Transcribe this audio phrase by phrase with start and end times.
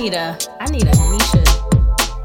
[0.00, 1.44] need a I need a Nisha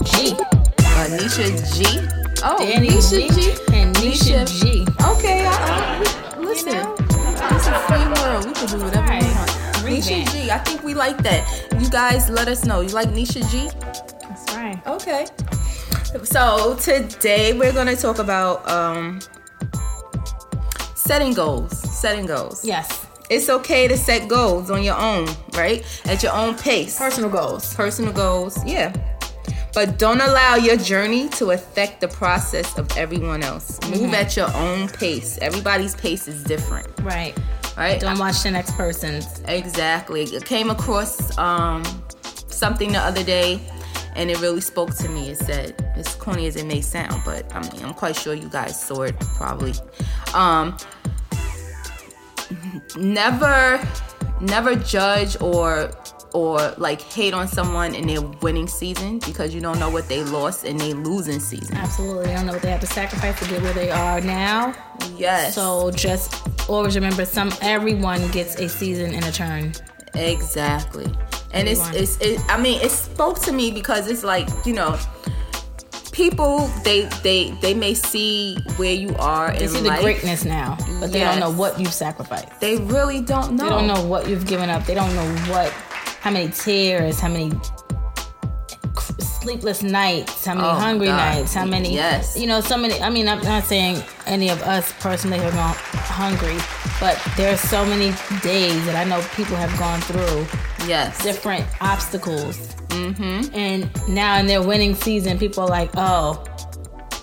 [0.06, 0.32] G.
[0.32, 2.00] A Nisha G.
[2.42, 3.52] Oh, Danny Nisha G.
[3.76, 4.86] And Nisha G.
[5.12, 6.72] Okay, I, I, listen.
[6.72, 6.96] know?
[6.98, 8.46] It's a free world.
[8.46, 9.50] We can do whatever we want.
[9.84, 10.50] Nisha G.
[10.52, 11.44] I think we like that.
[11.82, 12.80] You guys, let us know.
[12.80, 13.70] You like Nisha G?
[14.22, 14.82] That's right.
[14.88, 15.26] Okay.
[16.24, 19.20] So today we're gonna talk about um
[20.96, 21.78] setting goals.
[21.78, 22.64] Setting goals.
[22.64, 23.05] Yes.
[23.30, 25.84] It's okay to set goals on your own, right?
[26.06, 26.98] At your own pace.
[26.98, 27.74] Personal goals.
[27.74, 28.94] Personal goals, yeah.
[29.74, 33.80] But don't allow your journey to affect the process of everyone else.
[33.90, 35.38] Move at your own pace.
[35.42, 37.38] Everybody's pace is different, Right.
[37.76, 38.00] right?
[38.00, 39.42] Don't watch the next person's.
[39.48, 40.34] Exactly.
[40.34, 41.84] I came across um,
[42.48, 43.60] something the other day,
[44.16, 45.32] and it really spoke to me.
[45.32, 48.48] It said, as corny as it may sound, but I mean, I'm quite sure you
[48.48, 49.74] guys saw it probably.
[50.34, 50.78] Um,
[52.98, 53.86] never,
[54.42, 55.92] never judge or
[56.36, 60.22] or like hate on someone in their winning season because you don't know what they
[60.26, 61.78] lost in their losing season.
[61.78, 62.30] Absolutely.
[62.32, 64.76] I don't know what they have to sacrifice to get where they are now.
[65.16, 65.56] Yes.
[65.56, 69.72] So just always remember some everyone gets a season and a turn.
[70.14, 71.06] Exactly.
[71.54, 75.00] And it's it's it, I mean it spoke to me because it's like, you know,
[76.16, 80.78] people they they they may see where you are and They see the greatness now,
[81.02, 82.48] but they don't know what you've sacrificed.
[82.62, 83.64] They really don't know.
[83.66, 84.86] They don't know what you've given up.
[84.86, 85.70] They don't know what,
[86.22, 87.52] how many tears, how many
[89.20, 91.18] sleepless nights, how many Oh, hungry God.
[91.18, 92.36] nights, how many, Yes.
[92.38, 93.00] you know, so many.
[93.02, 95.76] I mean, I'm not saying any of us personally have gone
[96.22, 96.58] hungry,
[97.00, 98.10] but there are so many
[98.42, 100.48] days that I know people have gone through
[100.88, 101.22] Yes.
[101.22, 102.58] different obstacles.
[102.96, 103.54] Mm-hmm.
[103.56, 106.44] And now in their winning season, people are like, oh,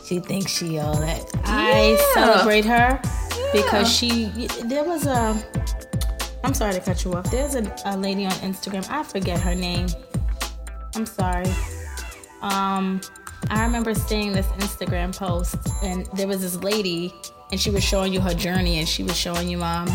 [0.07, 1.25] she thinks she all that.
[1.45, 2.15] I Yeah.
[2.15, 3.01] celebrate her
[3.53, 4.27] because she,
[4.65, 5.43] there was a,
[6.45, 7.31] I'm sorry to cut you off.
[7.31, 8.89] There's a, a lady on Instagram.
[8.91, 9.87] I forget her name.
[10.95, 11.47] I'm sorry.
[12.43, 13.01] Um,
[13.51, 17.13] I remember seeing this Instagram post, and there was this lady,
[17.51, 19.89] and she was showing you her journey, and she was showing you, um,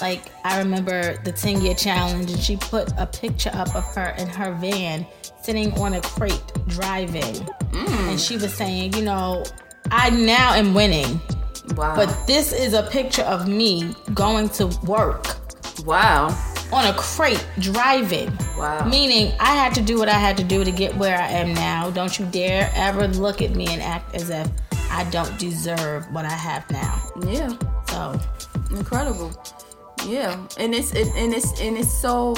[0.00, 4.14] like I remember the 10 year challenge, and she put a picture up of her
[4.18, 5.06] in her van
[5.50, 7.34] sitting on a crate driving,
[7.72, 8.08] mm.
[8.08, 9.44] and she was saying, you know,
[9.90, 11.20] I now am winning,
[11.74, 11.96] wow.
[11.96, 15.26] but this is a picture of me going to work
[15.84, 16.28] wow.
[16.72, 18.30] on a crate driving.
[18.56, 18.86] Wow.
[18.88, 21.52] Meaning I had to do what I had to do to get where I am
[21.54, 21.90] now.
[21.90, 24.48] Don't you dare ever look at me and act as if
[24.88, 27.02] I don't deserve what I have now.
[27.26, 27.52] Yeah.
[27.88, 28.20] So
[28.70, 29.32] Incredible.
[30.06, 30.46] Yeah.
[30.60, 32.36] And it's it, and it's and it's so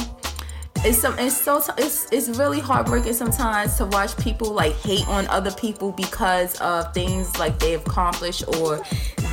[0.84, 5.26] it's some it's so it's it's really heartbreaking sometimes to watch people like hate on
[5.28, 8.82] other people because of things like they've accomplished or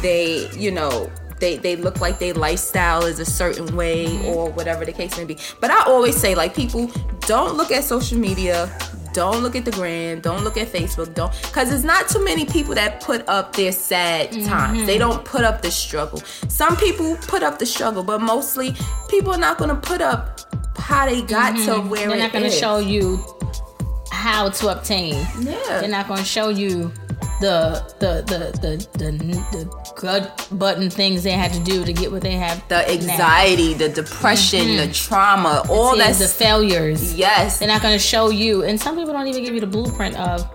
[0.02, 1.10] they you know
[1.40, 4.26] they, they look like their lifestyle is a certain way mm-hmm.
[4.28, 5.38] or whatever the case may be.
[5.62, 8.70] But I always say like people don't look at social media,
[9.14, 12.46] don't look at the gram, don't look at Facebook, don't cuz it's not too many
[12.46, 14.48] people that put up their sad mm-hmm.
[14.48, 14.86] times.
[14.86, 16.22] They don't put up the struggle.
[16.48, 18.76] Some people put up the struggle, but mostly
[19.10, 20.40] people are not going to put up
[20.78, 21.90] how they got to mm-hmm.
[21.90, 23.20] where they're not going to show you
[24.12, 25.14] how to obtain.
[25.40, 25.82] Yeah.
[25.82, 26.92] They're not going to show you
[27.40, 29.12] the the the the
[29.52, 32.66] the, gut button things they had to do to get what they have.
[32.68, 32.88] the now.
[32.88, 34.92] anxiety, the depression, the mm-hmm.
[34.92, 37.14] trauma, all that the failures.
[37.16, 37.60] Yes.
[37.60, 40.18] They're not going to show you, and some people don't even give you the blueprint
[40.18, 40.50] of,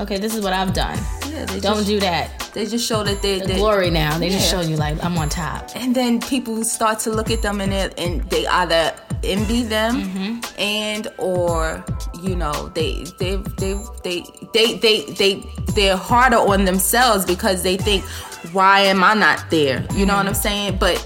[0.00, 0.98] okay, this is what I've done.
[1.28, 2.50] Yeah, they Don't just, do that.
[2.54, 4.18] They just show that they, The glory now.
[4.18, 5.70] They just show you like I'm on top.
[5.76, 10.02] and then people start to look at them and they, and they either envy them
[10.02, 10.60] mm-hmm.
[10.60, 11.84] and or
[12.22, 13.74] you know they they they
[14.04, 15.42] they they they, they
[15.74, 18.04] they're harder on themselves because they think
[18.52, 20.26] why am i not there you know mm-hmm.
[20.26, 20.34] what i'm mm-hmm.
[20.34, 21.04] saying but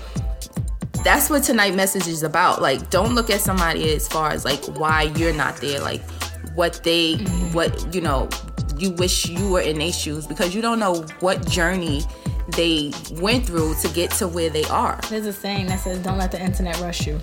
[1.04, 4.64] that's what tonight message is about like don't look at somebody as far as like
[4.78, 6.02] why you're not there like
[6.54, 7.52] what they mm-hmm.
[7.52, 8.28] what you know
[8.76, 12.02] you wish you were in their shoes because you don't know what journey
[12.56, 14.98] they went through to get to where they are.
[15.08, 17.20] There's a saying that says, "Don't let the internet rush you."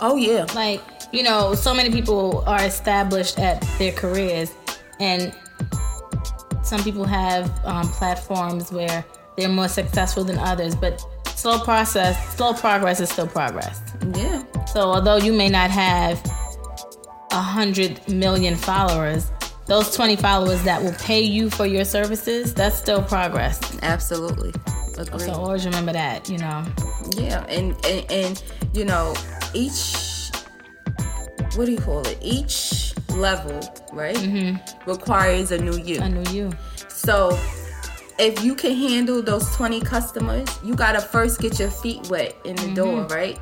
[0.00, 0.80] Oh yeah, Like
[1.12, 4.52] you know, so many people are established at their careers,
[5.00, 5.34] and
[6.62, 9.04] some people have um, platforms where
[9.36, 10.74] they're more successful than others.
[10.74, 13.80] But slow process, slow progress is still progress.
[14.14, 16.20] yeah, So although you may not have
[17.30, 19.30] a hundred million followers,
[19.66, 23.60] those 20 followers that will pay you for your services, that's still progress.
[23.82, 24.52] absolutely.
[24.98, 25.20] Agreed.
[25.20, 26.64] So always remember that, you know.
[27.18, 28.42] Yeah, and, and and
[28.72, 29.14] you know,
[29.56, 30.06] each
[31.56, 32.18] what do you call it?
[32.20, 33.60] Each level,
[33.92, 36.00] right, requires a new you.
[36.00, 36.52] I knew you.
[36.88, 37.38] So
[38.18, 42.56] if you can handle those 20 customers, you gotta first get your feet wet in
[42.56, 43.38] the door, right?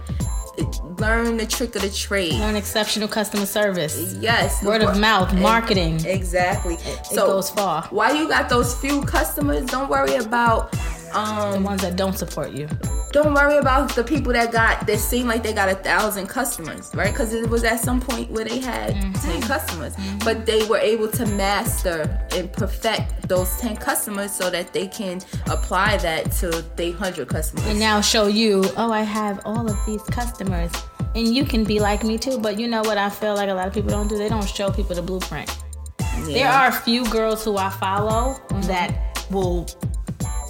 [1.00, 2.34] learn the trick of the trade.
[2.34, 4.14] Learn exceptional customer service.
[4.20, 4.62] Yes.
[4.62, 6.04] Word of mouth, marketing.
[6.04, 6.74] Exactly.
[6.74, 7.82] It so goes far.
[7.90, 10.72] While you got those few customers, don't worry about
[11.12, 12.68] um, the ones that don't support you.
[13.14, 16.90] Don't worry about the people that got that seem like they got a thousand customers,
[16.94, 17.12] right?
[17.12, 19.12] Because it was at some point where they had mm-hmm.
[19.12, 20.18] ten customers, mm-hmm.
[20.24, 25.20] but they were able to master and perfect those ten customers so that they can
[25.46, 27.64] apply that to their hundred customers.
[27.68, 30.72] And now show you, oh, I have all of these customers,
[31.14, 32.40] and you can be like me too.
[32.40, 32.98] But you know what?
[32.98, 34.18] I feel like a lot of people don't do.
[34.18, 35.56] They don't show people the blueprint.
[36.00, 36.24] Yeah.
[36.24, 38.62] There are a few girls who I follow mm-hmm.
[38.62, 39.68] that will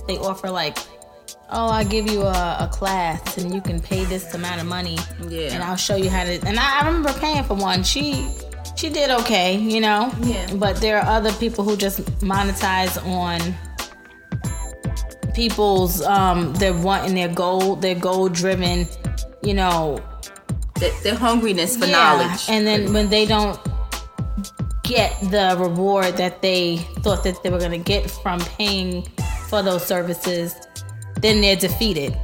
[0.06, 0.78] they offer like
[1.50, 4.98] oh i give you a, a, class and you can pay this amount of money.
[5.28, 5.52] Yeah.
[5.52, 7.82] And i'll show you how to and I, I, remember paying for one.
[7.82, 8.28] She
[8.76, 10.12] she did okay you know?
[10.20, 10.54] Yeah.
[10.54, 13.40] But there are other people who just monetize on
[15.34, 18.86] people's um they're wanting their goal their goal driven
[19.42, 20.02] you know.
[20.80, 21.92] Their, hungriness for yeah.
[21.92, 22.46] knowledge.
[22.48, 23.58] And then when they don't
[24.82, 29.02] get the reward that they thought that they were going to get from paying
[29.48, 30.54] for those services,
[31.24, 32.16] then they're defeated.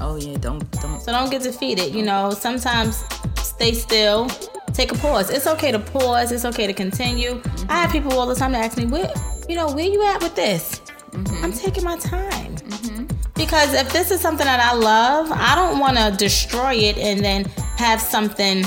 [0.00, 1.00] Oh yeah, don't don't.
[1.00, 1.94] So don't get defeated.
[1.94, 3.04] You know, sometimes
[3.36, 4.28] stay still,
[4.72, 5.30] take a pause.
[5.30, 6.32] It's okay to pause.
[6.32, 7.34] It's okay to continue.
[7.34, 7.70] Mm-hmm.
[7.70, 9.10] I have people all the time that ask me, "Where,
[9.48, 11.44] you know, where you at with this?" Mm-hmm.
[11.44, 12.56] I'm taking my time.
[12.56, 13.04] Mm-hmm.
[13.34, 17.24] Because if this is something that I love, I don't want to destroy it and
[17.24, 17.44] then
[17.78, 18.64] have something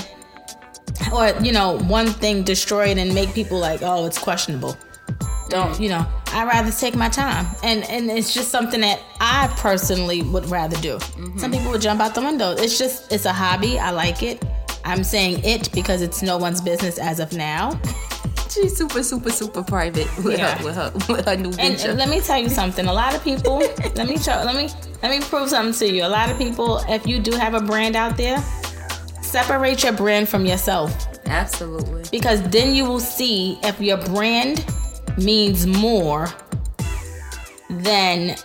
[1.14, 4.78] or you know one thing destroy it and make people like oh it's questionable
[5.50, 7.46] don't you know i rather take my time.
[7.64, 10.98] And and it's just something that i personally would rather do.
[10.98, 11.38] Mm-hmm.
[11.38, 12.52] some people would jump out the window.
[12.52, 13.80] It's just it's a hobby.
[13.80, 14.44] I like it.
[14.84, 17.80] I'm saying it because it's no one's business as of now.
[18.50, 20.58] She's super super super private with, yeah.
[20.58, 21.92] her, with her with her new venture.
[21.92, 22.86] And, and let me tell you something.
[22.88, 23.58] A lot of people
[23.96, 24.70] let me show let me
[25.02, 26.06] let me prove something to you.
[26.06, 28.44] A lot of people if you do have a brand out there
[29.32, 31.08] separate your brand from yourself.
[31.26, 32.04] Absolutely.
[32.12, 34.66] Because then you will see if your brand
[35.18, 36.28] means more
[37.70, 38.36] than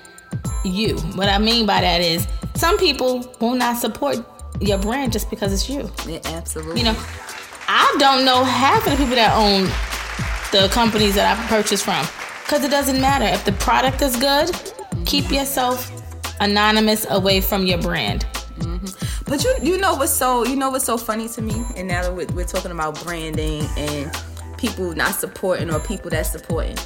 [0.64, 0.98] you.
[1.14, 4.18] What I mean by that is some people will not support
[4.60, 5.90] your brand just because it's you.
[6.06, 6.80] Yeah, absolutely.
[6.80, 6.96] You know,
[7.68, 9.64] I don't know half of the people that own
[10.52, 12.06] the companies that I purchase from
[12.44, 13.26] because it doesn't matter.
[13.26, 14.50] If the product is good,
[15.04, 15.90] keep yourself
[16.40, 18.26] anonymous away from your brand.
[18.58, 19.24] Mm-hmm.
[19.24, 22.02] But you you know what's so you know what's so funny to me, and now
[22.02, 24.10] that we're, we're talking about branding and
[24.56, 26.76] people not supporting or people that supporting.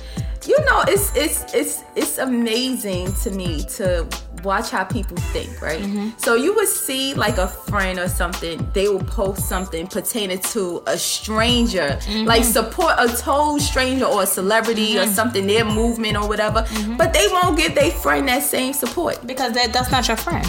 [0.47, 4.07] You know, it's it's it's it's amazing to me to
[4.43, 5.83] watch how people think, right?
[5.83, 6.11] Mm-hmm.
[6.17, 10.83] So you would see like a friend or something, they will post something pertaining to
[10.87, 12.27] a stranger, mm-hmm.
[12.27, 15.11] like support a total stranger or a celebrity mm-hmm.
[15.11, 16.97] or something, their movement or whatever, mm-hmm.
[16.97, 20.47] but they won't give their friend that same support because that, that's not your friend.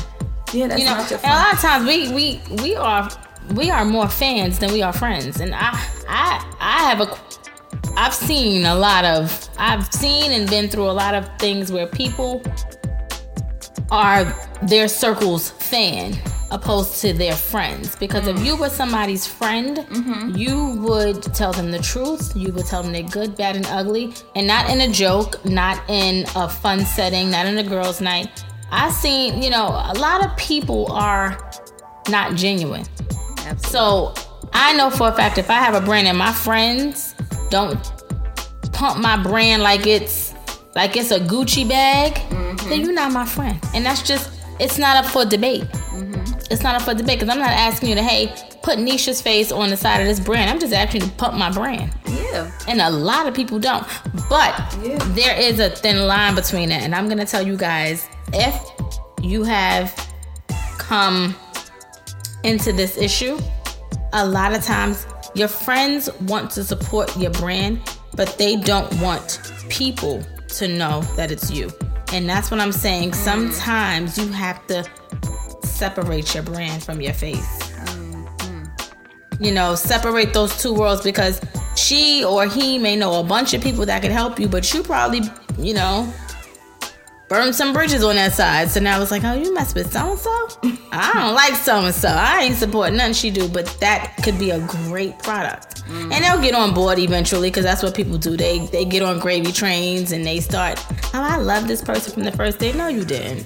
[0.53, 1.33] Yeah, that's you know, not your friend.
[1.33, 3.09] And a lot of times we we we are
[3.55, 5.71] we are more fans than we are friends, and I
[6.07, 7.17] I I have a
[7.97, 11.87] I've seen a lot of, I've seen and been through a lot of things where
[11.87, 12.41] people
[13.89, 14.25] are
[14.63, 16.17] their circle's fan
[16.51, 17.95] opposed to their friends.
[17.95, 18.35] Because mm.
[18.35, 20.35] if you were somebody's friend, mm-hmm.
[20.35, 22.35] you would tell them the truth.
[22.35, 25.81] You would tell them they're good, bad, and ugly, and not in a joke, not
[25.89, 28.43] in a fun setting, not in a girls' night.
[28.71, 31.51] I've seen, you know, a lot of people are
[32.09, 32.85] not genuine.
[33.45, 33.69] Absolutely.
[33.69, 34.13] So
[34.53, 37.15] I know for a fact if I have a brand and my friends
[37.49, 37.79] don't
[38.71, 40.33] pump my brand like it's
[40.75, 42.69] like it's a Gucci bag, mm-hmm.
[42.69, 43.59] then you're not my friend.
[43.73, 45.63] And that's just it's not up for debate.
[45.63, 46.39] Mm-hmm.
[46.51, 49.51] It's not up for debate because I'm not asking you to hey put Nisha's face
[49.51, 50.49] on the side of this brand.
[50.49, 51.93] I'm just asking you to pump my brand.
[52.07, 52.51] Yeah.
[52.67, 53.85] And a lot of people don't.
[54.29, 54.97] But yeah.
[55.13, 56.83] there is a thin line between that.
[56.83, 58.55] And I'm gonna tell you guys, if
[59.21, 59.93] you have
[60.77, 61.35] come
[62.43, 63.37] into this issue,
[64.13, 67.79] a lot of times your friends want to support your brand,
[68.15, 71.71] but they don't want people to know that it's you.
[72.13, 73.13] And that's what I'm saying.
[73.13, 74.83] Sometimes you have to
[75.63, 77.71] separate your brand from your face.
[79.39, 81.41] You know, separate those two worlds because
[81.75, 84.83] she or he may know a bunch of people that could help you, but you
[84.83, 85.21] probably,
[85.57, 86.13] you know,
[87.31, 88.69] burned some bridges on that side.
[88.69, 90.47] So now it's like, oh, you mess with so and so.
[90.91, 92.09] I don't like so and so.
[92.09, 95.85] I ain't supporting nothing she do, but that could be a great product.
[95.85, 96.11] Mm.
[96.11, 98.35] And they'll get on board eventually because that's what people do.
[98.35, 100.83] They they get on gravy trains and they start.
[101.13, 102.73] Oh, I love this person from the first day.
[102.73, 103.45] No, you didn't.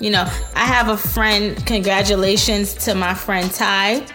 [0.00, 0.22] you know,
[0.54, 1.56] I have a friend.
[1.66, 4.06] Congratulations to my friend Ty.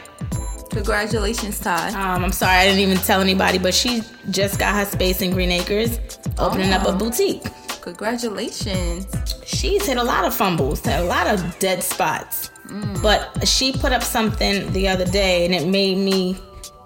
[0.69, 1.89] Congratulations, Ty.
[1.89, 5.31] Um, I'm sorry I didn't even tell anybody, but she just got her space in
[5.31, 5.99] Green Acres,
[6.37, 6.77] opening oh.
[6.77, 7.43] up a boutique.
[7.81, 9.07] Congratulations.
[9.45, 12.51] She's hit a lot of fumbles, a lot of dead spots.
[12.67, 13.01] Mm.
[13.01, 16.37] But she put up something the other day and it made me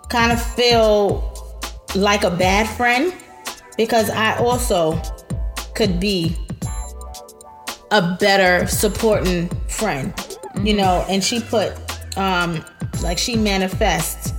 [0.09, 1.33] kind of feel
[1.95, 3.13] like a bad friend
[3.77, 5.01] because I also
[5.75, 6.35] could be
[7.91, 10.13] a better supporting friend,
[10.63, 10.77] you mm.
[10.77, 11.05] know.
[11.09, 11.73] And she put,
[12.17, 12.63] um,
[13.03, 14.33] like, she manifests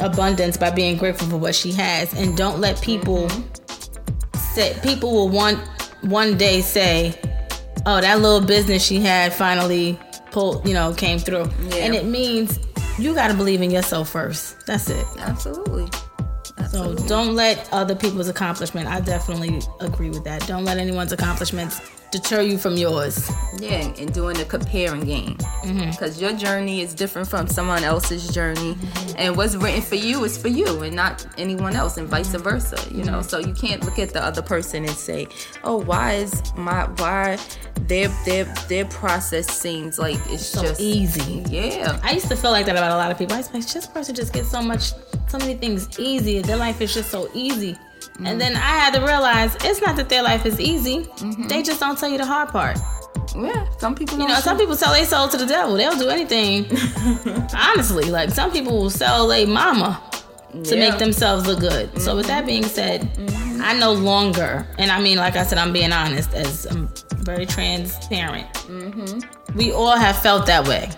[0.00, 4.38] abundance by being grateful for what she has, and don't let people mm-hmm.
[4.54, 5.60] say people will one
[6.04, 7.18] one day say,
[7.86, 9.98] "Oh, that little business she had finally
[10.30, 11.76] pulled, you know, came through," Yeah.
[11.76, 12.58] and it means
[12.98, 14.56] you got to believe in yourself first.
[14.66, 15.06] That's it.
[15.18, 15.88] Absolutely.
[16.70, 18.88] So don't let other people's accomplishment.
[18.88, 20.46] I definitely agree with that.
[20.46, 21.80] Don't let anyone's accomplishments
[22.14, 23.28] deter you from yours.
[23.58, 25.36] Yeah, and doing the comparing game.
[25.64, 25.90] Mm-hmm.
[25.90, 28.76] Because your journey is different from someone else's journey.
[29.16, 32.76] And what's written for you is for you and not anyone else, and vice versa.
[32.90, 33.28] You know, Mm-hmm.
[33.28, 35.26] so you can't look at the other person and say,
[35.64, 37.38] oh, why is my, why
[37.88, 41.42] their, their, their process seems like it's So just easy.
[41.48, 41.98] Yeah.
[42.02, 43.34] I used to feel like that about a lot of people.
[43.34, 44.92] I was like, this person just gets so much,
[45.28, 46.40] so many things easy.
[46.42, 47.76] Their life is just so easy.
[48.22, 51.00] And then I had to realize it's not that their life is easy.
[51.00, 51.48] Mm-hmm.
[51.48, 52.78] They just don't tell you the hard part.
[53.36, 53.66] Yeah.
[53.78, 55.74] Some people You know, some people sell their soul to the devil.
[55.74, 56.66] They'll do anything.
[57.54, 60.00] Honestly, like some people will sell their mama
[60.64, 62.00] to make themselves look good.
[62.00, 62.46] So with that mm-hmm.
[62.46, 63.62] being said, mm-hmm.
[63.62, 66.88] I no longer, and I mean, like I said, I'm being honest, as I'm
[67.24, 68.46] very transparent.
[69.56, 70.90] We all have felt that way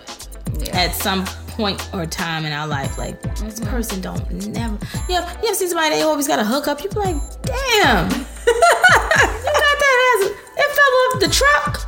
[0.59, 0.77] Yeah.
[0.77, 1.25] at some
[1.57, 2.97] point or time in our life.
[2.97, 3.69] Like this mm-hmm.
[3.69, 4.77] person don't never.
[5.09, 6.81] You know, you ever see somebody they always got a hookup?
[6.83, 11.83] You be like, damn, you got that as it fell off the truck.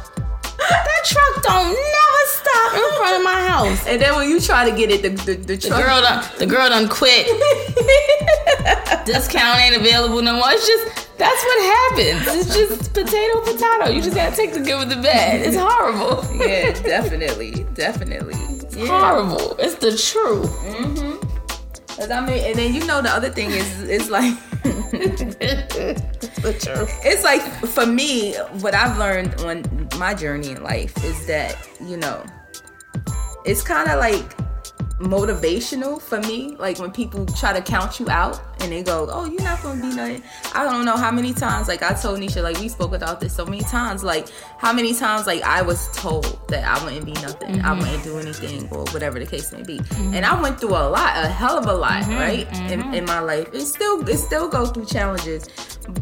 [0.57, 3.87] That truck don't never stop in front of my house.
[3.87, 6.45] And then when you try to get it, the, the, the, The girl done, the
[6.45, 7.27] girl done quit.
[9.05, 10.49] Discount ain't available no more.
[10.49, 12.35] It's just that's what happens.
[12.35, 13.89] It's just potato potato.
[13.89, 15.41] You just gotta take the good with the bad.
[15.41, 16.25] It's horrible.
[16.35, 17.65] yeah, definitely.
[17.73, 18.58] Definitely.
[18.79, 18.87] Yeah.
[18.87, 19.57] Horrible.
[19.59, 20.49] It's the truth.
[20.63, 21.17] Mm-hmm.
[21.99, 24.33] Cause I mean, and then you know the other thing is, it's like,
[24.63, 26.99] the truth.
[27.03, 31.97] it's like for me, what I've learned on my journey in life is that you
[31.97, 32.23] know,
[33.43, 34.33] it's kind of like
[34.99, 36.55] motivational for me.
[36.57, 39.81] Like when people try to count you out and they go, "Oh, you're not gonna
[39.81, 42.93] be nothing." I don't know how many times, like I told Nisha, like we spoke
[42.93, 44.03] about this so many times.
[44.03, 44.27] Like
[44.57, 47.79] how many times, like I was told that I wouldn't be nothing, I mm-hmm.
[47.79, 49.77] wouldn't do anything, or whatever the case may be.
[49.77, 50.15] Mm-hmm.
[50.15, 52.15] And I went through a lot, a hell of a lot, mm-hmm.
[52.15, 53.49] right, in, in my life.
[53.53, 55.47] It still, it still go through challenges.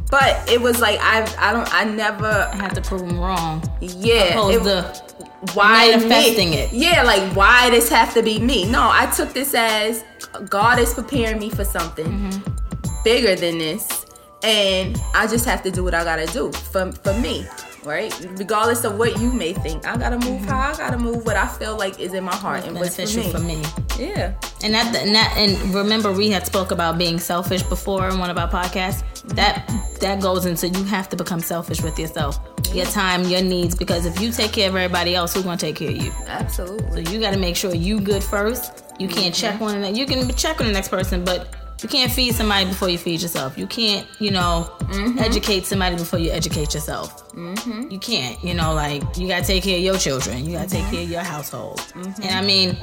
[0.10, 3.64] But it was like I, I don't, I never, I had to prove them wrong.
[3.80, 4.32] yeah.
[4.32, 6.58] Opposed it- to why manifesting me?
[6.58, 6.74] it.
[6.74, 8.70] Yeah, like why this have to be me?
[8.70, 10.04] No, I took this as
[10.50, 13.04] God is preparing me for something Mm-hmm.
[13.04, 14.06] bigger than this,
[14.44, 17.46] and I just have to do what I gotta do for for me,
[17.88, 18.14] right?
[18.38, 20.48] Regardless of what you may think, I gotta move mm-hmm.
[20.48, 23.02] how I gotta move what I feel like is in my heart and what's for
[23.02, 23.32] me.
[23.32, 23.64] for me.
[23.98, 28.20] Yeah, And that, and that, and remember, we had spoke about being selfish before in
[28.20, 29.04] one of our podcasts.
[29.36, 29.68] That
[30.02, 32.40] that goes into you have to become selfish with yourself,
[32.74, 33.76] your time, your needs.
[33.76, 36.12] Because if you take care of everybody else, who's gonna take care of you?
[36.28, 37.06] absolutely.
[37.06, 38.84] So you got to make sure you good first.
[39.00, 39.18] You mm-hmm.
[39.18, 42.34] can't check on the You can check on the next person, but you can't feed
[42.34, 43.58] somebody before you feed yourself.
[43.58, 45.20] You can't, you know, mm-hmm.
[45.20, 47.32] educate somebody before you educate yourself.
[47.34, 47.92] Mm-hmm.
[47.92, 50.44] You can't, you know, like you got to take care of your children.
[50.44, 50.94] You got to take mm-hmm.
[50.94, 51.82] care of your household.
[51.96, 52.78] And I mean,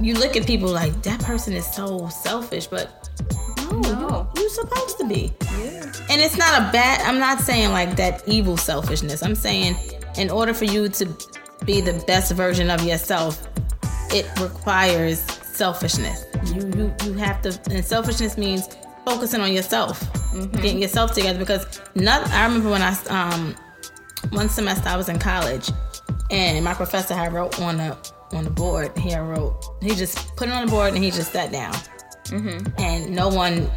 [0.00, 3.08] you look at people like that person is so selfish, but
[3.56, 4.30] no, No.
[4.36, 5.32] You, you're supposed to be.
[5.42, 9.22] Yeah, And it's not a bad, I'm not saying like that evil selfishness.
[9.22, 9.76] I'm saying
[10.18, 11.06] in order for you to
[11.64, 13.48] be the best version of yourself,
[14.10, 16.24] it requires selfishness.
[16.46, 18.68] You you, you have to, and selfishness means
[19.04, 20.02] focusing on yourself,
[20.52, 21.38] getting yourself together.
[21.38, 23.54] Because not, I remember when I, um,
[24.30, 25.70] one semester I was in college
[26.30, 27.96] and my professor had wrote on the
[28.32, 28.96] on the board.
[28.98, 31.74] He had wrote, he just put it on the board and he just sat down.
[32.78, 33.70] And no one,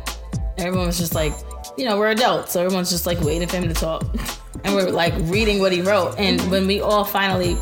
[0.57, 1.33] everyone was just like,
[1.77, 4.03] you know, we're adults, so everyone's just like waiting for him to talk.
[4.63, 6.15] And we're like reading what he wrote.
[6.17, 7.55] And when we all finally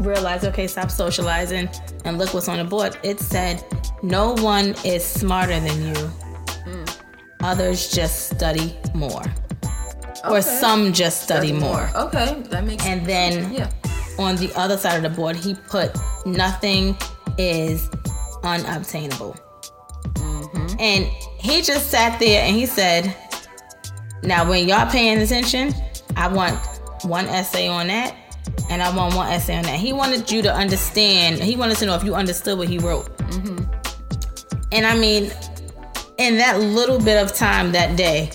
[0.00, 1.68] realized, okay, stop socializing
[2.04, 3.64] and look what's on the board, it said,
[4.02, 5.94] no one is smarter than you.
[6.64, 6.84] Hmm.
[7.42, 9.22] Others just study more.
[10.28, 11.90] Or some just study, more.
[11.94, 13.70] Okay, that makes And then yeah.
[14.18, 16.96] on the other side of the board, he put nothing
[17.36, 17.90] is
[18.42, 19.36] unobtainable.
[20.14, 20.76] Mm-hmm.
[20.78, 23.14] And he just sat there and he said,
[24.22, 25.74] Now, when y'all paying attention,
[26.16, 26.58] I want
[27.04, 28.16] one essay on that
[28.74, 29.78] and I want one essay on that.
[29.78, 33.08] He wanted you to understand, he wanted to know if you understood what he wrote.
[34.72, 35.30] And I mean,
[36.18, 38.30] in that little bit of time that day,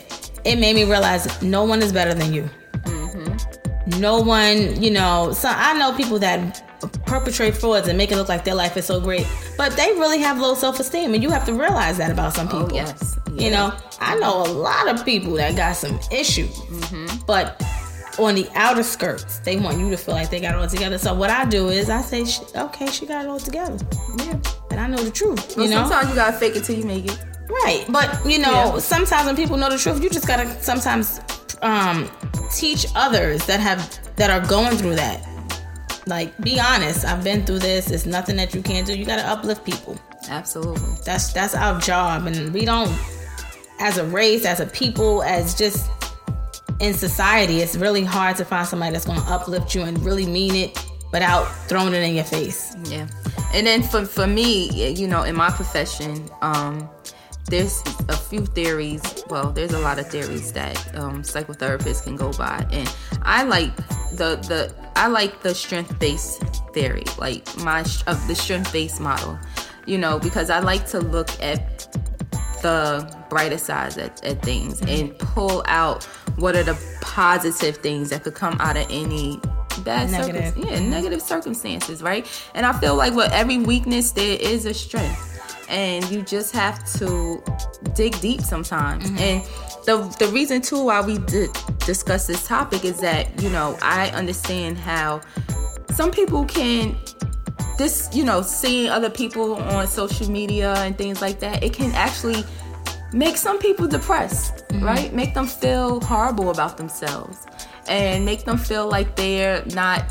[0.45, 2.49] it made me realize no one is better than you.
[3.99, 6.63] no one, you know, so I know people that
[7.05, 9.27] perpetrate frauds and make it look like their life is so great,
[9.57, 12.47] but they really have low self esteem, and you have to realize that about some
[12.47, 12.69] people.
[12.71, 13.17] Oh, yes.
[13.33, 17.25] You know, I know a lot of people that got some issues, Mm-hmm.
[17.25, 17.61] but
[18.19, 20.97] on the outer skirts, they want you to feel like they got it all together.
[20.97, 23.77] So what I do is I say, okay, she got it all together,
[24.19, 24.37] Yeah.
[24.71, 25.55] and I know the truth.
[25.57, 27.17] Well, you know, sometimes you gotta fake it till you make it.
[27.49, 27.85] Right.
[27.89, 28.79] But you know, Yeah.
[28.79, 31.19] sometimes when people know the truth, you just gotta sometimes
[31.61, 32.09] um
[32.55, 35.25] teach others that have that are going through that.
[36.05, 37.05] Like, be honest.
[37.05, 37.91] I've been through this.
[37.91, 38.95] It's nothing that you can't do.
[38.97, 39.97] You gotta uplift people.
[40.29, 40.95] Absolutely.
[41.05, 42.91] That's that's our job, and we don't,
[43.79, 45.87] as a race, as a people, as just
[46.79, 50.55] in society, it's really hard to find somebody that's gonna uplift you and really mean
[50.55, 50.77] it
[51.11, 52.75] without throwing it in your face.
[52.85, 53.07] Yeah.
[53.53, 56.89] And then for for me, you know, in my profession, um,
[57.49, 59.01] there's a few theories.
[59.29, 63.75] Well, there's a lot of theories that um, psychotherapists can go by, and I like
[64.11, 69.37] the the I like the strength based theory, like my of the strength based model.
[69.85, 71.87] You know, because I like to look at
[72.61, 76.07] the brighter sides at, at things and pull out
[76.39, 79.39] what are the positive things that could come out of any
[79.83, 80.53] bad Negative.
[80.53, 82.27] circum- yeah, negative circumstances, right?
[82.53, 85.25] And I feel like with every weakness there is a strength.
[85.69, 87.43] And you just have to
[87.93, 89.05] dig deep sometimes.
[89.05, 89.17] Mm-hmm.
[89.19, 89.43] And
[89.85, 91.51] the the reason too why we did
[91.85, 95.21] discuss this topic is that, you know, I understand how
[95.93, 96.97] some people can
[97.77, 101.91] this, you know, seeing other people on social media and things like that, it can
[101.93, 102.43] actually
[103.13, 104.85] make some people depressed, mm-hmm.
[104.85, 105.13] right?
[105.13, 107.45] Make them feel horrible about themselves
[107.87, 110.05] and make them feel like they're not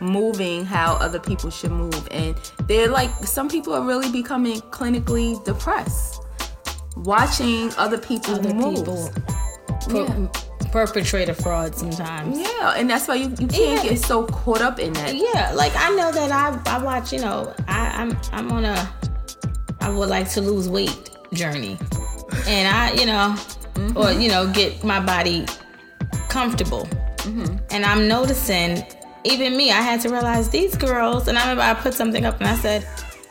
[0.00, 2.08] moving how other people should move.
[2.10, 2.34] And
[2.66, 6.22] they're like, some people are really becoming clinically depressed
[6.96, 8.76] watching other people Other move.
[8.76, 9.10] people
[9.88, 10.30] per-
[10.70, 12.38] perpetrate a fraud sometimes.
[12.38, 13.90] Yeah, and that's why you, you can't Yeah.
[13.90, 15.14] get so caught up in that.
[15.14, 18.88] Yeah, like I know that I I watch, you know, I, I'm I'm on a
[19.80, 21.78] I would like to lose weight journey.
[22.46, 23.34] And I, you know,
[23.94, 24.20] or mm-hmm.
[24.20, 25.46] you know, get my body
[26.28, 26.86] comfortable.
[27.18, 27.56] Mm-hmm.
[27.70, 28.84] And I'm noticing
[29.24, 32.40] even me, I had to realize these girls, and I remember I put something up
[32.40, 32.84] and I said,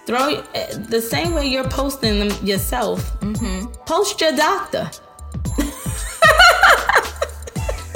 [0.06, 0.42] throw
[0.90, 3.66] the same way you're posting them yourself, mm-hmm.
[3.86, 4.90] post your doctor.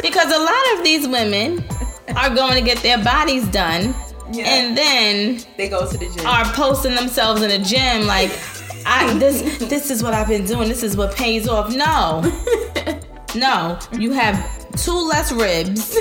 [0.01, 1.63] because a lot of these women
[2.15, 3.93] are going to get their bodies done
[4.31, 4.45] Yeah.
[4.45, 6.25] and then They go to the gym.
[6.25, 8.29] are posting themselves in the gym like
[8.97, 10.67] I this this is what I've been doing.
[10.69, 11.73] This is what pays off.
[11.75, 12.21] No.
[13.35, 13.77] No.
[13.91, 14.37] You have
[14.77, 15.97] two less ribs.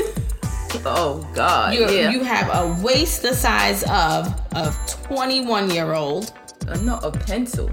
[0.87, 2.11] oh God, You yeah.
[2.11, 4.72] you have a waist the size of a
[5.09, 6.33] 21 year old
[6.68, 7.68] Uh, no, a pencil.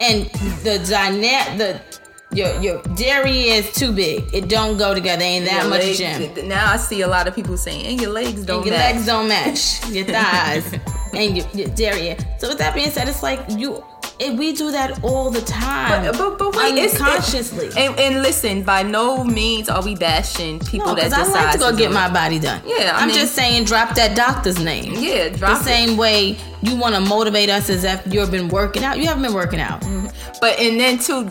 [0.00, 0.26] and
[0.62, 1.80] the dynamic the
[2.36, 4.22] your your dairy is too big.
[4.34, 5.22] It don't go together.
[5.22, 6.48] Ain't that much legs- gym.
[6.48, 8.94] Now I see a lot of people saying, and your legs don't and your match.
[8.94, 9.62] legs don't match
[9.96, 10.66] your thighs
[11.14, 12.16] and your, your derriere.
[12.38, 13.82] So with that being said, it's like you
[14.20, 17.66] it, we do that all the time, But, but, but wait, it's unconsciously.
[17.66, 21.24] It, and, and listen, by no means are we bashing people no, that because I
[21.24, 22.62] decide like to go do get my body done.
[22.64, 24.94] Yeah, I I'm mean- just saying, drop that doctor's name.
[24.96, 25.64] Yeah, The drop it.
[25.64, 28.98] same way you want to motivate us as if you've been working out.
[28.98, 29.80] You haven't been working out.
[29.82, 30.06] Mm-hmm.
[30.40, 31.28] But and then too,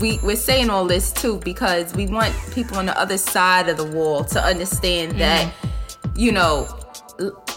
[0.00, 3.76] we we're saying all this too because we want people on the other side of
[3.76, 6.18] the wall to understand that, mm-hmm.
[6.18, 6.66] you know,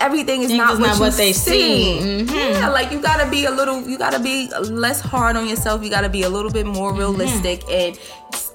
[0.01, 1.99] everything is not what not what they see.
[2.01, 2.29] Mhm.
[2.59, 5.83] Yeah, like you gotta be a little, you gotta be less hard on yourself.
[5.83, 7.97] You gotta be a little bit more realistic and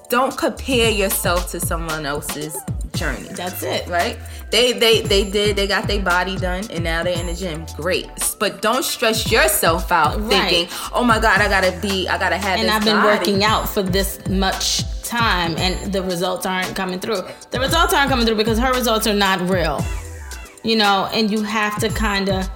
[0.09, 2.55] don't compare yourself to someone else's
[2.95, 3.27] journey.
[3.31, 3.87] That's it.
[3.87, 4.17] right?
[4.51, 7.65] They they they did they got their body done and now they're in the gym.
[7.77, 10.29] Great, but don't stress yourself out Right.
[10.29, 12.59] thinking, oh my god, I gotta be, I gotta have.
[12.59, 12.67] This.
[12.67, 16.99] And I've been body." working out for this much time and the results aren't coming
[16.99, 17.21] through.
[17.51, 19.83] The results aren't coming through because her results are not real.
[20.63, 22.49] You know, and you have to kind of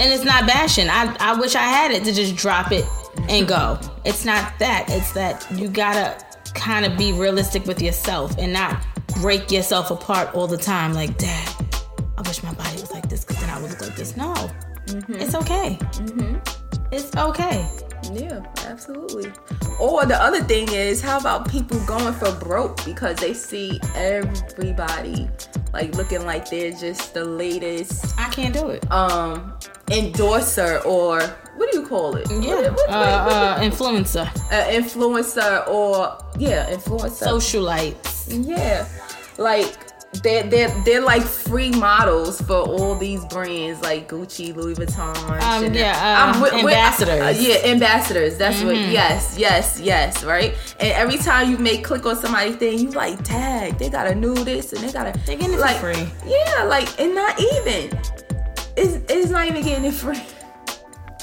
[0.00, 0.88] and it's not bashing.
[0.88, 2.84] I I wish I had it to just drop it
[3.28, 3.78] and go.
[4.04, 4.86] It's not that.
[4.88, 8.82] It's that you got to kind of be realistic with yourself and not
[9.20, 11.54] break yourself apart all the time like, "Dad,
[12.16, 14.32] I wish my body was like this cuz then I would look like this." No.
[14.86, 15.14] Mm-hmm.
[15.14, 15.78] It's okay.
[15.80, 16.36] Mm-hmm.
[16.92, 17.68] It's okay.
[18.12, 19.30] Yeah, absolutely.
[19.80, 25.28] Or the other thing is, how about people going for broke because they see everybody
[25.72, 28.90] like looking like they're just the latest I can't do it.
[28.90, 29.52] um
[29.90, 31.20] endorser or
[31.56, 32.26] what do you call it?
[32.30, 37.26] Yeah, What- what- uh, what- uh, influencer, uh, influencer or yeah, influencer.
[37.26, 38.26] socialites.
[38.28, 38.86] Yeah,
[39.38, 39.76] like
[40.22, 45.16] they're, they're, they're like free models for all these brands like Gucci, Louis Vuitton.
[45.42, 47.20] Um, yeah, um, ambassadors.
[47.20, 48.36] uh, yeah, ambassadors.
[48.38, 48.74] That's what.
[48.76, 50.24] Yes, yes, yes.
[50.24, 50.54] Right.
[50.80, 53.78] And every time you make click on somebody's thing, you like tag.
[53.78, 55.12] They gotta know this and they gotta.
[55.26, 56.08] They're getting it like, free.
[56.26, 57.98] Yeah, like and not even.
[58.76, 60.20] It's it's not even getting it free.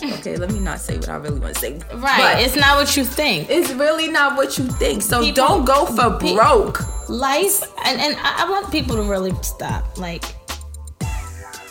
[0.03, 1.79] Okay, let me not say what I really want to say.
[1.93, 2.35] Right.
[2.35, 3.49] But it's not what you think.
[3.49, 5.01] it's really not what you think.
[5.01, 6.81] So People- don't go for broke.
[7.09, 9.97] Life and, and I I want people to really stop.
[9.97, 10.23] Like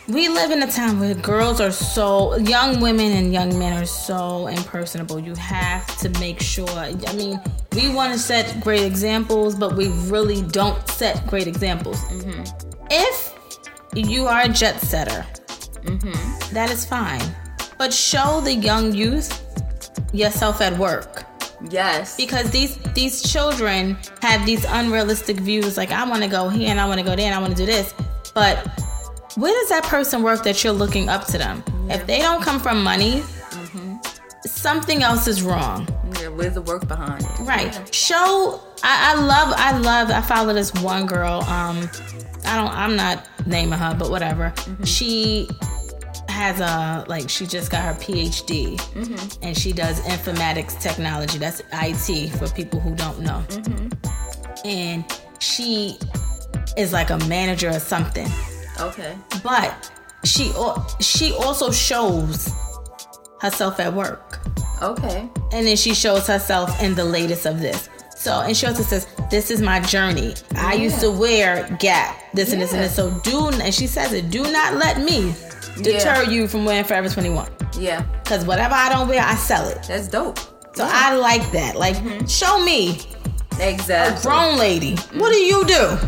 [0.08, 3.86] we live in a time where girls are so young women and young men are
[3.86, 5.18] so impersonable.
[5.18, 6.68] You have to make sure.
[6.68, 7.40] I mean,
[7.72, 12.02] we want to set great examples, but we really don't set great examples.
[12.04, 12.86] Mm-hmm.
[12.90, 13.34] If
[13.94, 15.24] you are a jet setter,
[15.84, 16.54] mm-hmm.
[16.54, 17.22] that is fine.
[17.78, 19.40] But show the young youth
[20.12, 21.24] yourself at work
[21.70, 22.16] Yes.
[22.16, 26.81] because these these children have these unrealistic views like i want to go here and
[26.81, 27.94] i want to go there and i want to do this.
[28.35, 28.57] But
[29.37, 31.62] where does that person work that you're looking up to them?
[31.88, 33.22] If they don't come from money
[34.46, 35.87] something else is wrong.
[36.20, 37.40] Yeah, where's the work behind it?
[37.40, 37.94] right.
[37.94, 41.88] Show I, I love i love i follow this one girl um
[42.44, 44.53] i don't i'm not naming her but whatever.
[44.85, 45.48] She
[46.34, 49.44] has a like she just got her phd mm-hmm.
[49.44, 51.38] and she does informatics technology.
[51.38, 53.44] That's it for people who don't know.
[53.48, 54.66] Mm-hmm.
[54.66, 55.04] And
[55.38, 55.96] she
[56.76, 58.28] is like a manager or something.
[58.80, 59.16] Okay.
[59.44, 59.90] but
[60.24, 60.52] she
[61.00, 62.50] she also shows
[63.40, 64.40] herself at work.
[64.82, 65.28] Okay.
[65.52, 67.88] and then she shows herself in the latest of this.
[68.24, 70.34] So, and she also says, "This is my journey.
[70.56, 72.96] I used to wear Gap, this and this and this.
[72.96, 74.30] So do." And she says it.
[74.30, 75.34] Do not let me
[75.82, 77.50] deter you from wearing Forever 21.
[77.78, 78.00] Yeah.
[78.22, 79.82] Because whatever I don't wear, I sell it.
[79.88, 80.38] That's dope.
[80.74, 81.76] So I like that.
[81.76, 82.24] Like, mm-hmm.
[82.26, 82.98] show me,
[83.60, 84.22] Exactly.
[84.22, 85.98] grown lady, what do you do?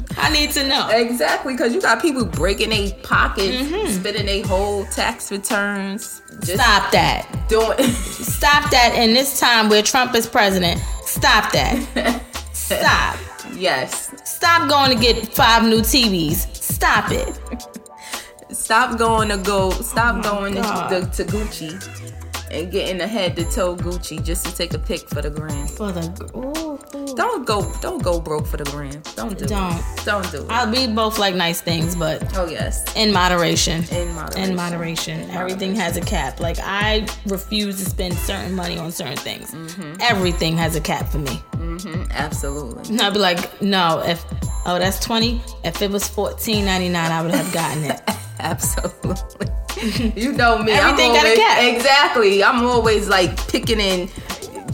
[0.16, 0.88] I need to know.
[0.90, 3.90] Exactly, because you got people breaking their pockets, mm-hmm.
[3.90, 6.22] spending their whole tax returns.
[6.42, 7.28] Stop that.
[7.48, 7.78] doing.
[7.88, 8.94] Stop that.
[8.96, 12.22] In this time where Trump is president, stop that.
[12.52, 13.18] Stop.
[13.54, 14.12] yes.
[14.24, 16.54] Stop going to get five new TVs.
[16.54, 17.38] Stop it.
[18.50, 19.70] Stop going to go.
[19.70, 24.46] Stop oh going to, to, to Gucci and getting the head to toe Gucci just
[24.46, 25.66] to take a pic for the gram.
[25.66, 27.14] For the ooh, ooh.
[27.14, 27.72] Don't go.
[27.80, 29.02] Don't go broke for the gram.
[29.16, 29.74] Don't do Don't.
[29.74, 30.04] it.
[30.04, 30.50] Don't do it.
[30.50, 32.84] I, we both like nice things, but oh yes.
[32.96, 33.84] in moderation.
[33.92, 34.50] In moderation.
[34.50, 35.30] In moderation.
[35.30, 36.40] Everything has a cap.
[36.40, 39.50] Like I refuse to spend certain money on certain things.
[39.52, 39.96] Mm-hmm.
[40.00, 41.42] Everything has a cap for me.
[42.10, 42.88] Absolutely.
[42.90, 44.24] And I'd be like, no, if
[44.66, 45.40] oh that's twenty.
[45.62, 48.00] If it was fourteen ninety nine, I would have gotten it.
[48.40, 49.48] Absolutely.
[50.16, 50.72] you know me.
[50.72, 51.62] Everything I'm got a always, cap.
[51.62, 52.44] Exactly.
[52.44, 54.10] I'm always like picking and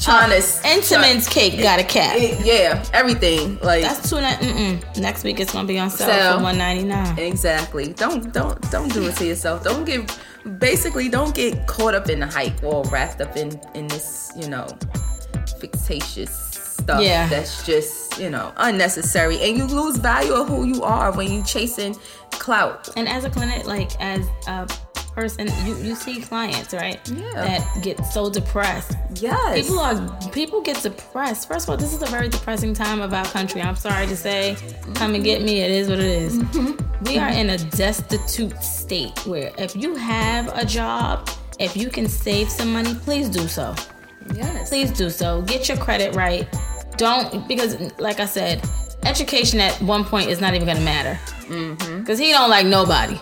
[0.01, 0.37] trying to.
[0.37, 2.17] Uh, Entenmann's cake got a cap.
[2.45, 3.59] Yeah, everything.
[3.61, 4.17] Like That's two.
[4.17, 4.99] Mm-mm.
[4.99, 6.37] Next week it's gonna be on sale Sale.
[6.39, 7.19] for one ninety nine.
[7.19, 7.93] exactly.
[7.93, 9.63] Don't don't don't do it to yourself.
[9.63, 10.19] Don't get
[10.59, 14.49] basically don't get caught up in the hype or wrapped up in in this you
[14.49, 14.67] know
[15.59, 16.31] fictitious
[16.81, 17.03] stuff.
[17.03, 17.29] Yeah.
[17.29, 21.43] That's just you know unnecessary, and you lose value of who you are when you
[21.45, 21.97] chasing
[22.41, 22.89] clout.
[22.97, 24.67] And as a clinic, like as a
[25.15, 27.33] person, you you see clients right Yeah.
[27.47, 28.93] that get so depressed.
[29.15, 29.61] Yes.
[29.61, 29.97] People are
[30.33, 31.47] people get depressed.
[31.49, 33.61] First of all, this is a very depressing time of our country.
[33.63, 34.57] I'm sorry to say,
[34.95, 35.61] come and get me.
[35.61, 36.39] It is what it is.
[36.39, 37.05] Mm-hmm.
[37.05, 42.09] We are in a destitute state where if you have a job, if you can
[42.09, 43.75] save some money, please do so.
[44.35, 44.69] yes.
[44.71, 45.43] Please do so.
[45.43, 46.47] Get your credit right.
[46.97, 48.63] Don't because, like I said,
[49.05, 52.01] education at one point is not even gonna matter mm-hmm.
[52.01, 53.17] because he don't like nobody.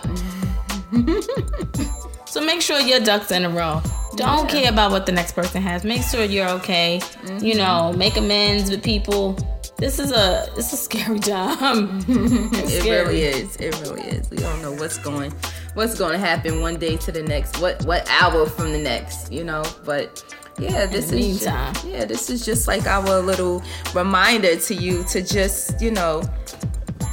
[2.25, 3.81] so make sure your ducks in a row.
[4.15, 5.83] Don't care about what the next person has.
[5.83, 6.95] Make sure you're okay.
[6.95, 7.57] You mm-hmm.
[7.57, 9.37] know, make amends with people.
[9.77, 11.19] This is a it's a scary.
[11.23, 13.07] It's It scary.
[13.07, 13.55] really is.
[13.57, 14.29] It really is.
[14.29, 15.31] We don't know what's going
[15.73, 17.59] what's going to happen one day to the next.
[17.61, 19.63] What what hour from the next, you know?
[19.85, 20.23] But
[20.59, 21.73] yeah, this is meantime.
[21.75, 23.63] ju- yeah, this is just like our little
[23.95, 26.21] reminder to you to just, you know,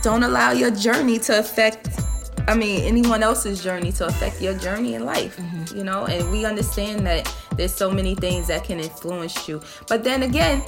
[0.03, 1.89] don't allow your journey to affect
[2.49, 5.77] I mean anyone else's journey to affect your journey in life, Mm-hmm.
[5.79, 6.05] you know?
[6.07, 9.61] And we understand that there's so many things that can influence you.
[9.89, 10.63] But then again,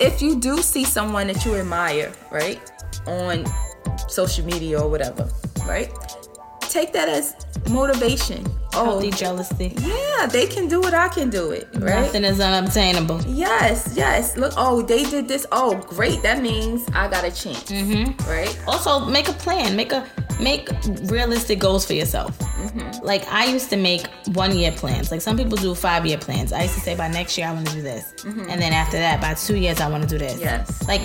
[0.00, 2.58] if you do see someone that you admire, right?
[3.06, 3.44] On
[4.08, 5.28] social media or whatever,
[5.68, 5.92] right?
[6.70, 7.34] Take that as
[7.68, 8.46] motivation.
[8.74, 9.74] Oh, Healthy jealousy.
[9.78, 10.94] yeah, they can do it.
[10.94, 12.00] I can do it, right?
[12.02, 13.20] Nothing is unobtainable.
[13.26, 14.36] Yes, yes.
[14.36, 15.44] Look, oh, they did this.
[15.50, 16.22] Oh, great.
[16.22, 18.30] That means I got a chance, Mm-hmm.
[18.30, 18.56] right?
[18.68, 20.06] also make a plan make a
[20.40, 20.68] make
[21.10, 23.04] realistic goals for yourself Mm-hmm.
[23.04, 26.52] like i used to make one year plans like some people do five year plans
[26.52, 28.98] i used to say by next year i want to do this and then after
[28.98, 30.42] that by two years i want to do this Mm-hmm.
[30.44, 30.86] Yes.
[30.88, 31.00] like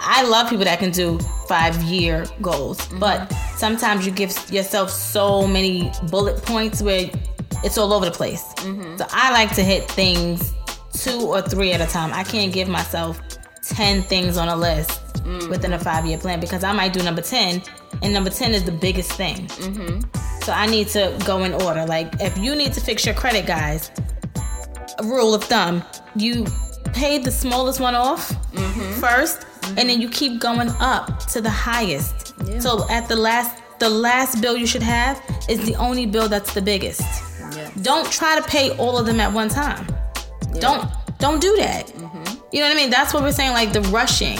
[0.00, 2.98] I love people that can do five year goals, Mm-hmm.
[3.00, 7.10] but sometimes you give yourself so many bullet points where
[7.64, 8.44] it's all over the place.
[8.58, 8.96] Mm-hmm.
[8.98, 10.54] So I like to hit things
[10.92, 12.12] two or three at a time.
[12.12, 13.20] I can't give myself
[13.62, 15.48] 10 things on a list Mm.
[15.50, 17.60] within a five year plan because I might do number 10,
[18.02, 19.48] and number 10 is the biggest thing.
[19.48, 20.00] Mm-hmm.
[20.44, 21.84] So I need to go in order.
[21.84, 23.90] Like, if you need to fix your credit, guys,
[25.00, 25.82] a rule of thumb,
[26.14, 26.46] you
[26.94, 28.30] pay the smallest one off
[29.68, 29.78] Mm-hmm.
[29.78, 32.34] and then you keep going up to the highest.
[32.46, 32.58] Yeah.
[32.60, 36.52] So at the last the last bill you should have is the only bill that's
[36.54, 37.02] the biggest.
[37.56, 37.70] Yeah.
[37.82, 39.86] Don't try to pay all of them at one time.
[40.58, 41.92] Don't don't do that.
[42.50, 42.90] You know what I mean?
[42.90, 44.38] That's what we're saying like the rushing.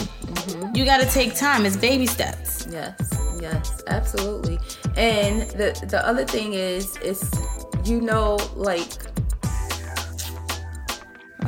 [0.75, 1.67] You got to take time.
[1.67, 2.67] It's baby steps.
[2.71, 2.95] Yes,
[3.41, 4.59] yes, absolutely.
[4.97, 7.31] And the the other thing is, is
[7.85, 8.88] you know, like,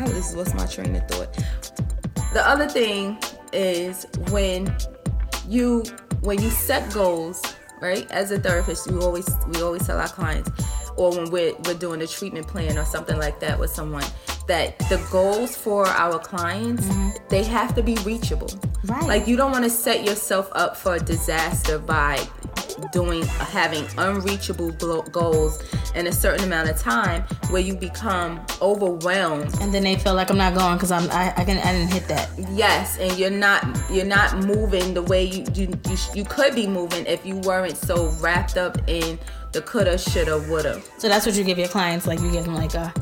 [0.07, 1.35] this is what's my train of thought.
[2.33, 3.19] The other thing
[3.52, 4.74] is when
[5.48, 5.84] you
[6.20, 7.42] when you set goals,
[7.80, 8.10] right?
[8.10, 10.50] As a therapist, we always we always tell our clients,
[10.96, 14.04] or when we're we're doing a treatment plan or something like that with someone,
[14.46, 17.10] that the goals for our clients mm-hmm.
[17.28, 18.50] they have to be reachable.
[18.84, 19.02] Right.
[19.04, 22.20] Like you don't want to set yourself up for a disaster by
[22.93, 25.62] doing having unreachable goals
[25.95, 30.31] in a certain amount of time where you become overwhelmed And then they feel like
[30.31, 32.31] I'm not going because I'm I, I can I didn't hit that.
[32.53, 36.55] yes and you're not you're not moving the way you you, you, sh- you could
[36.55, 39.19] be moving if you weren't so wrapped up in
[39.53, 42.07] the coulda shoulda woulda So that's what you give your clients.
[42.07, 42.93] Like you give them like a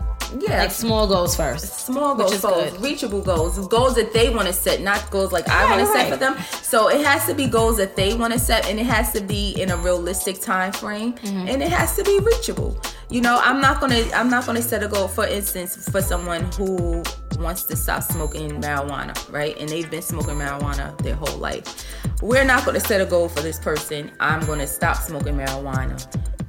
[0.41, 1.87] yeah like small goals first.
[1.87, 2.81] small goals, goals good.
[2.83, 6.03] reachable goals, goals that they want to set, not goals like I want to Right,
[6.09, 6.37] set for them.
[6.62, 9.21] So it has to be goals that they want to set, and it has to
[9.21, 11.49] be in a realistic time frame, Mm-hmm.
[11.49, 12.79] and it has to be reachable.
[13.11, 16.43] You know, I'm not gonna I'm not gonna set a goal, for instance, for someone
[16.53, 17.03] who
[17.38, 19.57] wants to stop smoking marijuana, right?
[19.59, 21.87] And they've been smoking marijuana their whole life.
[22.21, 24.11] We're not gonna set a goal for this person.
[24.21, 25.97] I'm gonna stop smoking marijuana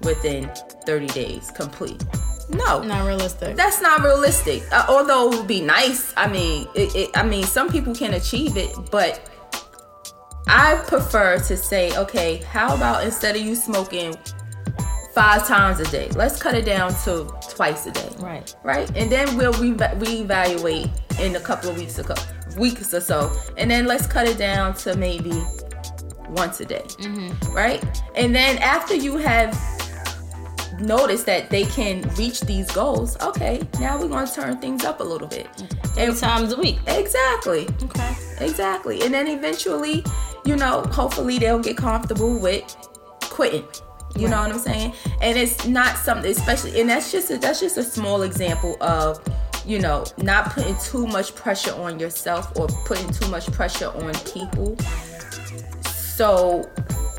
[0.03, 0.49] within
[0.85, 2.03] 30 days, complete.
[2.49, 3.55] No, Not realistic.
[3.55, 4.63] that's not realistic.
[4.71, 6.13] Uh, although it would be nice.
[6.17, 9.21] I mean, it, it, I mean, some people can achieve it, but
[10.47, 14.15] I prefer to say, okay, how about instead of you smoking
[15.13, 18.55] five times a day, let's cut it down to twice a day, right.
[18.63, 18.89] right?
[18.97, 22.15] And then we'll re- reevaluate in a couple of weeks ago,
[22.57, 25.33] weeks or so, and then let's cut it down to maybe
[26.29, 26.85] once a day,
[27.49, 27.83] right?
[28.15, 29.53] And then after you have
[30.81, 34.99] noticed that they can reach these goals, okay, now we're going to turn things up
[34.99, 35.47] a little bit.
[35.55, 36.79] Three And times a week.
[36.87, 38.15] exactly, Okay.
[38.39, 39.01] exactly.
[39.01, 40.03] And then eventually,
[40.45, 42.63] you know, hopefully they'll get comfortable with
[43.21, 43.65] quitting.
[44.15, 44.93] You know what I'm saying?
[45.21, 49.21] And it's not something, especially, and that's just a, that's just a small example of,
[49.65, 54.13] you know, not putting too much pressure on yourself or putting too much pressure on
[54.33, 54.75] people
[55.83, 56.67] so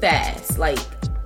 [0.00, 0.58] fast.
[0.58, 0.78] Like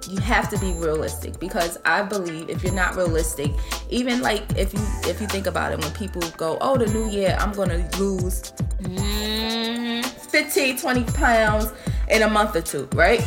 [0.09, 3.51] you have to be realistic because I believe if you're not realistic,
[3.91, 7.09] even like if you if you think about it, when people go, "Oh, the new
[7.09, 11.73] year, I'm gonna lose Mm, 15, 20 pounds
[12.11, 13.25] in a month or two, right?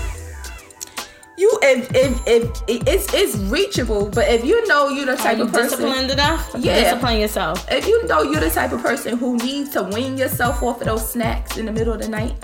[1.38, 5.44] You if if, if it's it's reachable, but if you know you're the type you
[5.44, 6.50] of person disciplined enough?
[6.58, 6.80] Yeah.
[6.82, 7.66] Discipline yourself.
[7.72, 10.88] if you know you're the type of person who needs to wean yourself off of
[10.88, 12.36] those snacks in the middle of the night,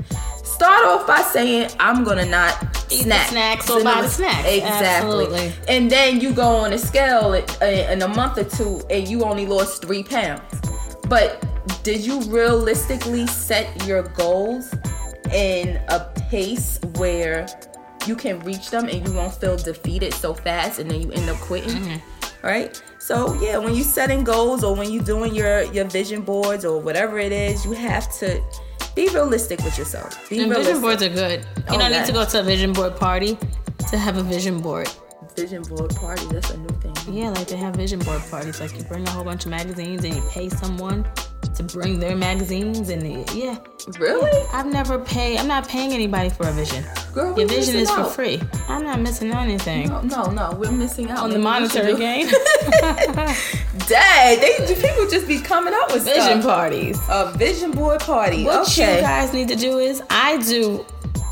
[0.53, 3.29] start off by saying, I'm gonna not Eat snack.
[3.29, 4.47] snacks or buy the snacks.
[4.47, 5.25] Exactly.
[5.25, 5.53] Absolutely.
[5.67, 9.23] And then you go on a scale in, in a month or two and you
[9.23, 10.41] only lost three pounds.
[11.07, 11.43] But
[11.83, 14.73] did you realistically set your goals
[15.33, 17.47] in a pace where
[18.05, 21.29] you can reach them and you won't feel defeated so fast and then you end
[21.29, 21.71] up quitting?
[21.71, 22.45] Mm-hmm.
[22.45, 22.81] Right?
[22.99, 26.79] So yeah, when you're setting goals or when you're doing your your vision boards or
[26.79, 28.41] whatever it is, you have to
[28.95, 30.29] be realistic with yourself.
[30.29, 30.75] Be And realistic.
[30.75, 31.39] vision boards are good.
[31.41, 33.38] You Oh, don't need to go to a vision board party
[33.89, 34.89] to have a vision board.
[35.35, 36.27] Vision board parties.
[36.29, 36.95] That's a new thing.
[37.13, 38.59] Yeah, like they have vision board parties.
[38.59, 41.05] Like you bring a whole bunch of magazines and you pay someone
[41.55, 43.57] to bring their magazines and they, yeah.
[43.99, 44.47] Really?
[44.53, 45.37] I've never paid.
[45.37, 46.83] I'm not paying anybody for a vision.
[47.13, 48.41] Girl, Your vision is for free.
[48.67, 51.83] I'm not missing anything No, no, no, we're missing out on the Maybe we should
[51.83, 52.27] monetary gain.
[53.87, 56.43] Dang, they people just be coming up with vision stuff.
[56.43, 56.99] parties.
[57.09, 58.45] A vision board party.
[58.45, 58.95] What okay.
[58.95, 60.85] you guys need to do is I do.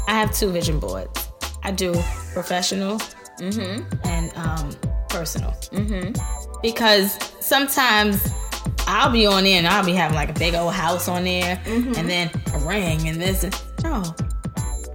[0.08, 1.30] I have two vision boards.
[1.64, 1.94] I do
[2.34, 3.00] professional
[3.40, 4.08] Mm-hmm.
[4.08, 4.72] and um,
[5.10, 5.52] personal.
[5.72, 6.14] Mm-hmm.
[6.62, 8.30] Because sometimes
[8.88, 11.58] I'll be on there and I'll be having like a big old house on there,
[11.58, 11.94] mm-hmm.
[11.96, 13.44] and then a ring and this.
[13.44, 14.16] And, no,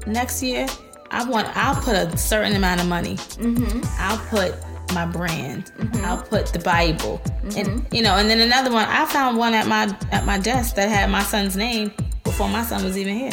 [0.07, 0.66] next year
[1.11, 1.49] I want.
[1.57, 3.16] I'll put a certain amount of money.
[3.16, 3.81] Mm-hmm.
[3.99, 4.55] I'll put
[4.94, 5.72] my brand.
[6.05, 7.20] I'll put the Bible,
[7.57, 8.87] and you know, and then another one.
[8.88, 12.62] I found one at my at my desk that had my son's name before my
[12.62, 13.33] son was even here.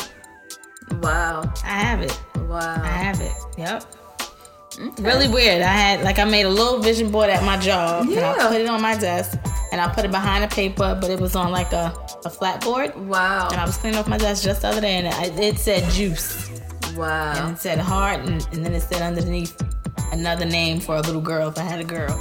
[1.02, 1.52] Wow.
[1.63, 2.20] I have it.
[2.48, 2.82] Wow.
[2.82, 3.34] I have it.
[3.58, 3.84] Yep.
[4.99, 5.62] Really weird.
[5.62, 8.36] I had like I made a little vision board at my job and Yeah.
[8.39, 9.38] I put it on my desk
[9.71, 11.93] and I put it behind a paper, but it was on like a,
[12.25, 12.95] a flat board.
[12.95, 13.49] Wow.
[13.51, 15.89] And I was cleaning off my desk just the other day and it, it said
[15.91, 16.49] juice.
[16.95, 17.33] Wow.
[17.47, 19.55] And it said heart and, and then it said underneath
[20.12, 22.13] another name for a little girl if I had a girl.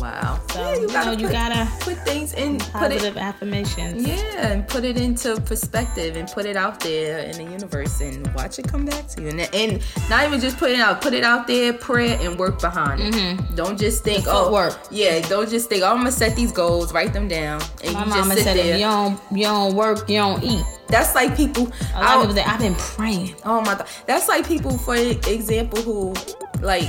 [0.00, 0.40] Wow.
[0.52, 4.06] So yeah, you, know put, you gotta put things in put positive it affirmations.
[4.06, 8.26] yeah, and put it into perspective and put it out there in the universe and
[8.34, 9.28] watch it come back to you.
[9.28, 12.60] And, and not even just put it out, put it out there, pray and work
[12.60, 13.14] behind it.
[13.14, 13.54] Mm-hmm.
[13.54, 14.78] Don't just think, oh, work.
[14.90, 18.04] yeah, don't just think, oh, I'm gonna set these goals, write them down, and My
[18.06, 18.76] you just sit said there.
[18.76, 20.64] you don't you don't work, you don't eat.
[20.88, 21.64] That's like people.
[21.94, 23.34] A lot I- of people I've been praying.
[23.44, 26.14] Oh my god, that's like people, for example, who
[26.60, 26.88] like,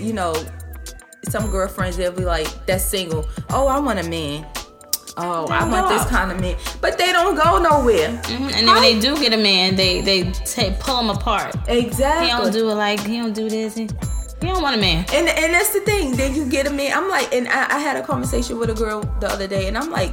[0.00, 0.34] you know,
[1.30, 3.28] some girlfriends they'll be like, that's single.
[3.50, 4.46] Oh, I want a man.
[5.18, 8.10] Oh, I want this kind of man, but they don't go nowhere.
[8.24, 8.52] Mhm.
[8.54, 11.54] And then when they do get a man, they they take pull them apart.
[11.68, 12.26] Exactly.
[12.26, 13.74] He don't do it like he don't do this.
[13.74, 15.06] He, he don't want a man.
[15.14, 16.14] and and that's the thing.
[16.16, 16.92] Then you get a man.
[16.94, 19.78] I'm like, and I, I had a conversation with a girl the other day, and
[19.78, 20.12] I'm like,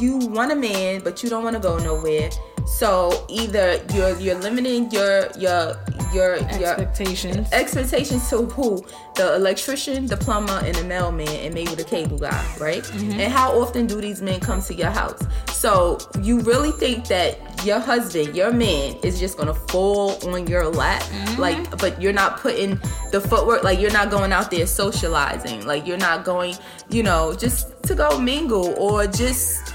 [0.00, 2.30] you want a man, but you don't want to go nowhere.
[2.66, 5.76] So either you're you're limiting your your
[6.12, 7.48] your your Expectations.
[7.52, 12.44] expectations to who the electrician the plumber and the mailman and maybe the cable guy
[12.58, 13.20] right Mm-hmm.
[13.20, 17.38] and how often do these men come to your house so you really think that
[17.64, 21.40] your husband your man is just gonna fall on your lap Mm-hmm.
[21.40, 22.80] like but you're not putting
[23.12, 26.54] the footwork like you're not going out there socializing like you're not going
[26.88, 29.69] you know just to go mingle or just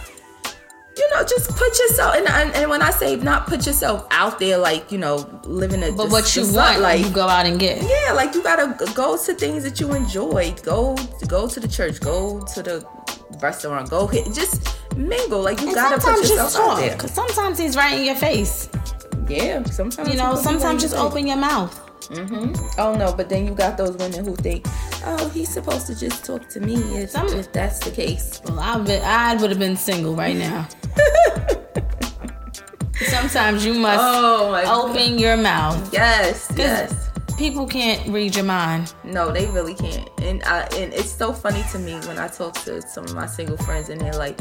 [0.97, 4.39] you know, just put yourself and, and and when I say not put yourself out
[4.39, 7.59] there, like you know, living a But what you want, like you go out and
[7.59, 7.81] get.
[7.83, 10.53] yeah, like you gotta go to things that you enjoy.
[10.63, 10.95] Go
[11.27, 11.99] go to the church.
[11.99, 12.85] Go to the
[13.41, 13.89] restaurant.
[13.89, 14.33] Go hit.
[14.33, 15.41] Just mingle.
[15.41, 16.95] Like you And gotta put yourself just out there.
[16.97, 18.69] cause sometimes he's right in your face.
[19.27, 19.63] Yeah.
[19.65, 21.81] Sometimes You know, sometimes just open your mouth.
[22.09, 22.53] Mm-hmm.
[22.79, 24.67] Oh no, but then you got those women who think,
[25.07, 28.41] oh, he's supposed to just talk to me if, Some- if that's the case.
[28.45, 30.67] Well, I would I would have been single right now.
[33.07, 34.89] sometimes you must Oh my god.
[34.91, 35.91] open your mouth.
[35.93, 37.01] Yes, Yes.
[37.37, 38.93] People can't read your mind.
[39.03, 40.09] No, they really can't.
[40.21, 43.25] And I and it's so funny to me when I talk to some of my
[43.25, 44.39] single friends and they're like,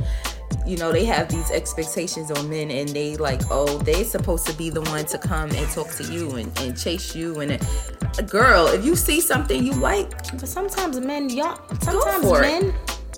[0.64, 4.52] you know, they have these expectations on men and they like, oh, they're supposed to
[4.52, 8.22] be the one to come and talk to you and, and chase you and uh,
[8.22, 12.62] girl, if you see something you like, But sometimes men, y'all, sometimes for it.
[12.62, 12.74] men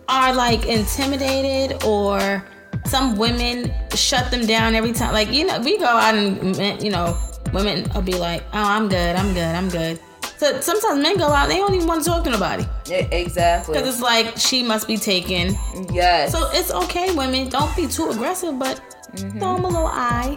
[0.08, 2.42] are like intimidated or
[2.88, 5.12] some women shut them down every time.
[5.12, 7.16] Like, you know, we go out and, you know,
[7.52, 9.98] women will be like, oh, I'm good, I'm good, I'm good.
[10.38, 12.66] So sometimes men go out they don't even want to talk to nobody.
[12.86, 13.72] Yeah, exactly.
[13.78, 15.56] Because it's like, she must be taken.
[15.90, 16.32] Yes.
[16.32, 17.48] So it's okay, women.
[17.48, 18.80] Don't be too aggressive, but
[19.14, 19.38] Mm-hmm.
[19.38, 20.36] throw him a little eye.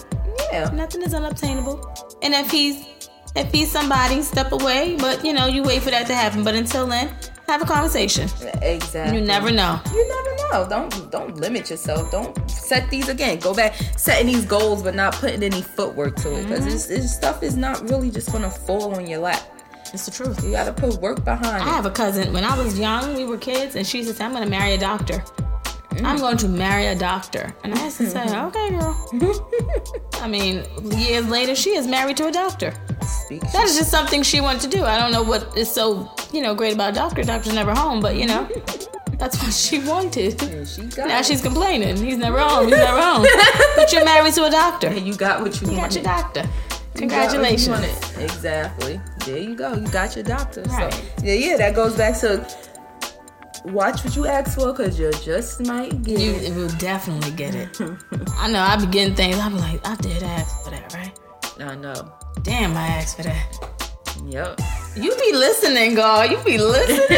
[0.53, 0.69] yeah.
[0.69, 1.91] Nothing is unobtainable.
[2.21, 2.85] And if he's
[3.35, 4.95] if he's somebody, step away.
[4.97, 6.43] But you know, you wait for that to happen.
[6.43, 7.09] But until then,
[7.49, 8.29] have a conversation.
[8.61, 9.19] Exactly.
[9.19, 9.79] You never know.
[9.93, 10.69] You never know.
[10.69, 12.11] Don't don't limit yourself.
[12.11, 13.39] Don't set these again.
[13.39, 17.15] Go back setting these goals, but not putting any footwork to it because this, this
[17.15, 19.41] stuff is not really just gonna fall on your lap.
[19.93, 20.43] It's the truth.
[20.43, 21.61] You gotta put work behind I it.
[21.63, 22.31] have a cousin.
[22.31, 24.73] When I was young, we were kids, and she used to say, "I'm to marry
[24.73, 25.23] a doctor."
[26.03, 28.47] I'm going to marry a doctor, and I used to say, mm-hmm.
[28.47, 30.63] "Okay, girl." I mean,
[30.97, 32.73] years later, she is married to a doctor.
[33.29, 34.83] That is just something she wanted to do.
[34.83, 37.23] I don't know what is so you know great about a doctor.
[37.23, 38.47] Doctor's never home, but you know,
[39.17, 40.39] that's what she wanted.
[40.67, 41.97] She got Now she's complaining.
[41.97, 42.67] He's never home.
[42.67, 43.25] He's never home.
[43.75, 44.93] But you're married to a doctor.
[44.93, 46.41] You got what you You got your doctor.
[46.41, 48.17] You got what you Congratulations.
[48.17, 48.99] Exactly.
[49.25, 49.73] There you go.
[49.73, 50.61] You got your doctor.
[50.63, 50.93] Right.
[50.93, 51.57] So yeah, yeah.
[51.57, 52.45] That goes back to
[53.65, 56.49] watch what you ask for because you just might get You it.
[56.49, 57.79] You will definitely get it.
[58.37, 58.61] I know.
[58.61, 59.37] I be getting things.
[59.37, 61.17] I be like, I did ask for that, right?
[61.59, 62.13] I know.
[62.43, 63.69] Damn, I asked for that.
[64.25, 64.59] Yep.
[64.95, 66.31] You be listening, God.
[66.31, 67.17] You be listening.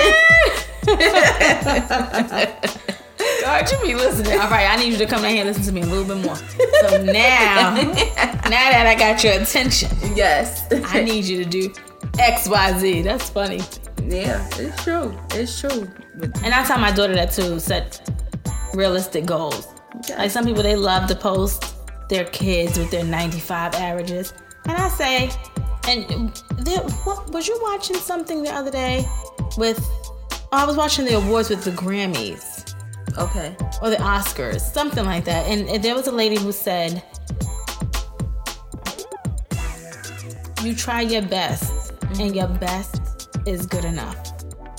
[3.42, 4.34] God, you be listening.
[4.40, 6.06] All right, I need you to come down here and listen to me a little
[6.16, 6.36] bit more.
[6.36, 10.66] So now, now that I got your attention, Yes.
[10.88, 11.74] I need you to do
[12.20, 13.02] X, Y, Z.
[13.04, 13.62] That's funny.
[14.12, 15.18] Yeah, it's true.
[15.32, 15.90] It's true.
[16.44, 17.60] And I tell my daughter that too.
[17.60, 18.02] Set
[18.74, 19.68] realistic goals.
[19.98, 20.18] Okay.
[20.18, 21.76] Like some people, they love to post
[22.10, 24.34] their kids with their 95 averages,
[24.66, 25.32] and I say,
[25.88, 29.06] and there, what was you watching something the other day
[29.58, 29.80] with?
[30.54, 32.76] Oh, I was watching the awards with the Grammys
[33.18, 33.56] okay.
[33.82, 35.48] or the Oscars, something like that.
[35.48, 37.02] And there was a lady who said,
[40.64, 43.02] "You try your best, and your best
[43.46, 44.18] is good enough."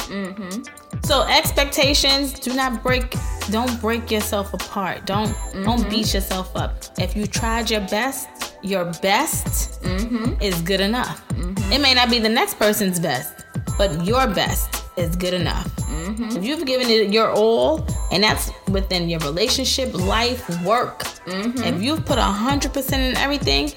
[0.08, 0.62] Mm-hmm.
[1.04, 3.14] So expectations do not break.
[3.50, 5.06] Don't break yourself apart.
[5.06, 5.64] Don't mm-hmm.
[5.64, 6.84] don't beat yourself up.
[6.98, 8.28] If you tried your best,
[8.62, 10.40] your best mm-hmm.
[10.40, 11.26] is good enough.
[11.28, 11.72] Mm-hmm.
[11.72, 13.46] It may not be the next person's best,
[13.78, 15.66] but your best is good enough.
[15.76, 16.36] Mm-hmm.
[16.36, 21.00] If you've given it your all, and that's within your relationship, life, work.
[21.24, 21.62] Mm-hmm.
[21.62, 23.72] If you've put hundred percent in everything,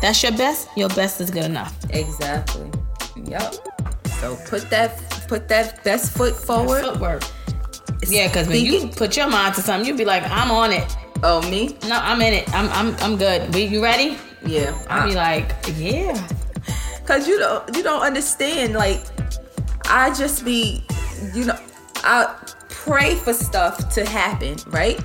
[0.00, 0.68] that's your best.
[0.76, 1.74] Your best is good enough.
[1.90, 2.70] Exactly.
[3.24, 3.75] Yep.
[4.20, 4.98] So put that
[5.28, 6.84] put that best foot forward.
[6.84, 7.22] Footwork.
[8.06, 10.96] Yeah, because when you put your mind to something, you be like, I'm on it.
[11.22, 11.76] Oh, me?
[11.88, 12.52] No, I'm in it.
[12.54, 13.54] I'm I'm I'm good.
[13.54, 14.18] We, you ready?
[14.44, 14.78] Yeah.
[14.88, 16.28] I'll be like, yeah.
[17.04, 18.74] Cause you don't you don't understand.
[18.74, 19.02] Like,
[19.86, 20.84] I just be,
[21.34, 21.58] you know,
[21.96, 22.34] I
[22.68, 24.98] pray for stuff to happen, right?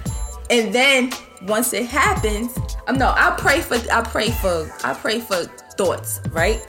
[0.49, 1.11] And then
[1.43, 2.55] once it happens,
[2.87, 5.45] I'm um, no, I pray for I pray for I pray for
[5.77, 6.61] thoughts, right?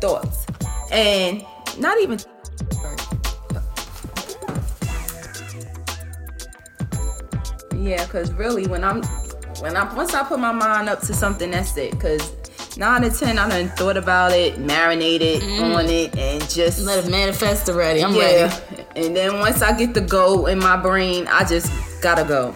[0.00, 0.43] Thoughts.
[0.90, 1.44] And
[1.78, 2.18] not even
[7.76, 9.02] yeah because really when i'm
[9.60, 11.90] when i once i put my mind up to something that's it.
[11.92, 12.32] Because
[12.76, 15.74] nine to ten i done thought about it marinated mm.
[15.74, 18.02] on it and just let it manifest already.
[18.02, 18.44] I'm yeah.
[18.70, 21.72] ready and then once i get the go in my brain i just
[22.02, 22.54] gotta go.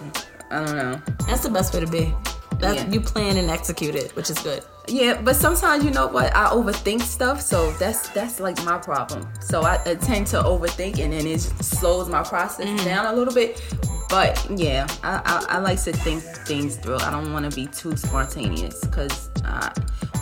[0.51, 1.01] I don't know.
[1.27, 2.13] That's the best way to be
[2.59, 2.91] that's yeah.
[2.91, 6.45] you plan and execute it which is good yeah, but sometimes you know what I
[6.47, 9.27] overthink stuff, so that's that's like my problem.
[9.39, 12.83] So I, I tend to overthink, and then it slows my process mm.
[12.83, 13.61] down a little bit.
[14.09, 16.97] But yeah, I, I, I, like to think things through.
[16.97, 19.69] I don't want to be too spontaneous because uh,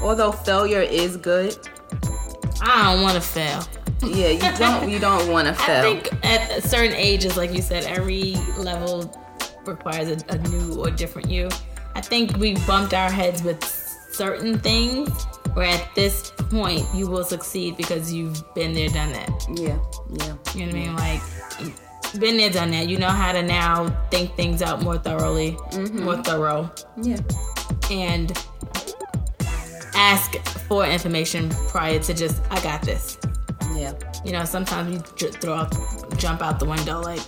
[0.02, 1.58] although failure is good,
[2.62, 3.64] I don't want to fail.
[4.04, 5.86] Yeah, you don't you don't want to fail.
[5.86, 9.14] I think at certain ages, like you said, every level
[9.66, 11.48] requires a, a new or different you.
[11.98, 13.64] I think we bumped our heads with
[14.12, 15.10] certain things
[15.56, 19.30] where at this point you will succeed because you've been there, done that.
[19.56, 19.80] Yeah,
[20.12, 20.36] yeah.
[20.54, 20.96] You know what I mean?
[20.96, 21.22] Like,
[22.20, 22.88] been there, done that.
[22.88, 26.04] You know how to now think things out more thoroughly, mm-hmm.
[26.04, 26.72] more thorough.
[27.02, 27.18] Yeah.
[27.90, 28.32] And
[29.96, 30.36] ask
[30.68, 33.18] for information prior to just, I got this.
[33.74, 33.94] Yeah.
[34.24, 35.76] You know, sometimes you throw out,
[36.20, 37.22] jump out the window like,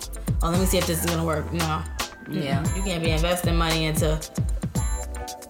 [0.43, 1.51] oh, let me see if this is gonna work.
[1.51, 1.81] No.
[2.29, 2.63] Yeah.
[2.75, 4.21] You can't be investing money into.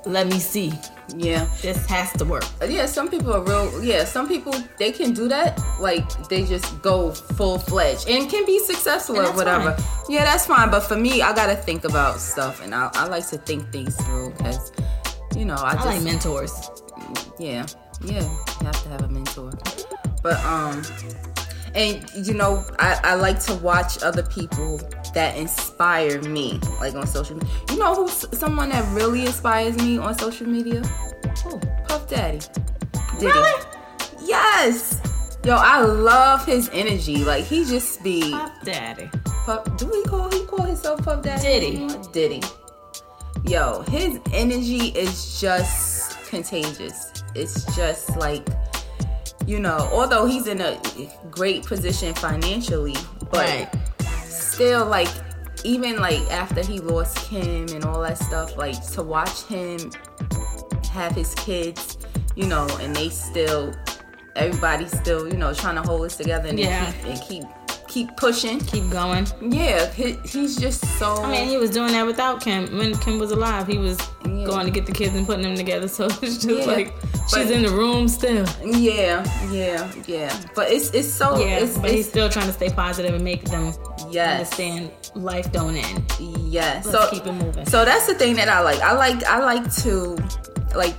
[0.06, 0.74] Let me see.
[1.16, 1.48] Yeah.
[1.62, 2.44] This has to work.
[2.62, 3.84] Uh, yeah, some people are real.
[3.84, 5.60] Yeah, some people they can do that.
[5.80, 9.74] Like they just go full fledged and can be successful or whatever.
[9.74, 10.06] Fine.
[10.10, 10.70] Yeah, that's fine.
[10.70, 13.96] But for me, I gotta think about stuff, and I, I like to think things
[14.06, 14.72] through because,
[15.36, 16.70] you know, I, I just like mentors.
[17.40, 17.66] Yeah,
[18.04, 19.52] yeah, you have to have a mentor.
[20.22, 20.84] But um,
[21.76, 24.78] and you know, I, I like to watch other people
[25.14, 27.50] that inspire me, like on social media.
[27.70, 30.82] You know who's someone that really inspires me on social media?
[31.44, 31.60] Who?
[31.88, 32.40] Puff Daddy.
[33.20, 33.28] Diddy.
[33.28, 33.64] Really?
[34.24, 35.02] Yes.
[35.44, 37.24] Yo, I love his energy.
[37.24, 39.10] Like he just be Puff Daddy.
[39.26, 39.78] Puff.
[39.78, 41.88] Do we call he call himself Puff Daddy?
[41.88, 41.88] Diddy.
[42.12, 42.44] Diddy.
[43.46, 47.24] Yo, his energy is just contagious.
[47.36, 48.48] It's just like
[49.50, 50.80] you know, although he's in a
[51.32, 52.96] great position financially,
[53.32, 53.70] but right
[54.60, 55.08] still like
[55.64, 59.92] even like after he lost Kim and all that stuff, like to watch him
[60.92, 61.98] have his kids,
[62.36, 63.74] you know, and they still
[64.36, 66.92] everybody's still, you know, trying to hold us together and, yeah.
[66.92, 67.44] keep, and keep
[67.88, 69.26] keep pushing, keep going.
[69.42, 71.24] Yeah, he, he's just so.
[71.24, 72.78] I mean, he was doing that without Kim.
[72.78, 74.46] When Kim was alive, he was yeah.
[74.46, 75.88] going to get the kids and putting them together.
[75.88, 76.66] So it's just yeah.
[76.66, 76.94] like
[77.30, 78.46] she's in the room still.
[78.64, 80.42] Yeah, yeah, yeah.
[80.56, 81.40] But it's it's so.
[81.40, 83.74] Yeah, it's, but it's, he's still trying to stay positive and make them
[84.10, 84.40] yes.
[84.40, 86.12] understand life don't end.
[86.20, 86.86] Yes.
[86.86, 87.66] Let's so keep it moving.
[87.66, 88.80] So that's the thing that I like.
[88.80, 90.18] I like I like to
[90.76, 90.96] like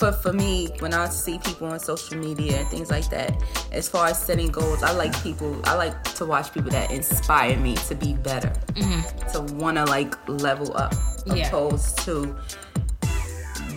[0.00, 3.36] for for me when I see people on social media and things like that,
[3.70, 5.60] as far as setting goals, I like people.
[5.64, 9.30] I like to watch people that inspire me to be better, mm-hmm.
[9.32, 10.94] to want to like level up,
[11.26, 11.48] yeah.
[11.48, 12.34] opposed to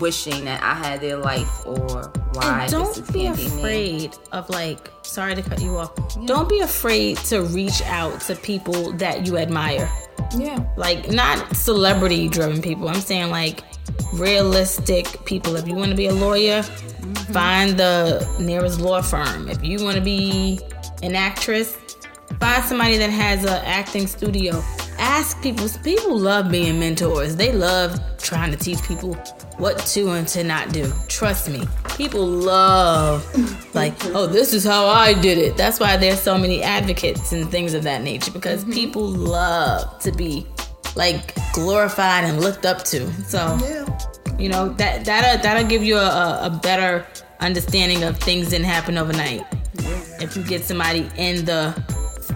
[0.04, 2.64] wishing that I had their life or why.
[2.64, 4.18] And don't be afraid me.
[4.34, 4.92] of like.
[5.04, 5.94] Sorry to cut you off.
[5.98, 6.26] Yeah.
[6.26, 9.90] Don't be afraid to reach out to people that you admire.
[10.38, 10.60] Yeah.
[10.76, 12.90] Like not celebrity driven people.
[12.90, 13.64] I'm saying like
[14.14, 15.56] realistic people.
[15.56, 17.14] If you want to be a lawyer, mm-hmm.
[17.32, 19.48] find the nearest law firm.
[19.48, 20.60] If you want to be
[21.02, 21.78] an actress,
[22.44, 24.62] find somebody that has an acting studio.
[25.00, 25.70] Ask people.
[25.82, 27.38] People love being mentors.
[27.38, 29.14] They love trying to teach people
[29.58, 30.92] what to and to not do.
[31.08, 31.66] Trust me.
[31.96, 33.24] People love
[33.74, 35.56] like, oh, this is how I did it.
[35.56, 38.74] That's why there's so many advocates and things of that nature because mm-hmm.
[38.74, 40.46] people love to be
[40.98, 43.10] like glorified and looked up to.
[43.24, 44.38] So, yeah.
[44.38, 47.08] you know that that'll that'll give you a, a better
[47.40, 49.46] understanding of things didn't happen overnight.
[49.76, 50.04] Yeah.
[50.20, 51.74] If you get somebody in the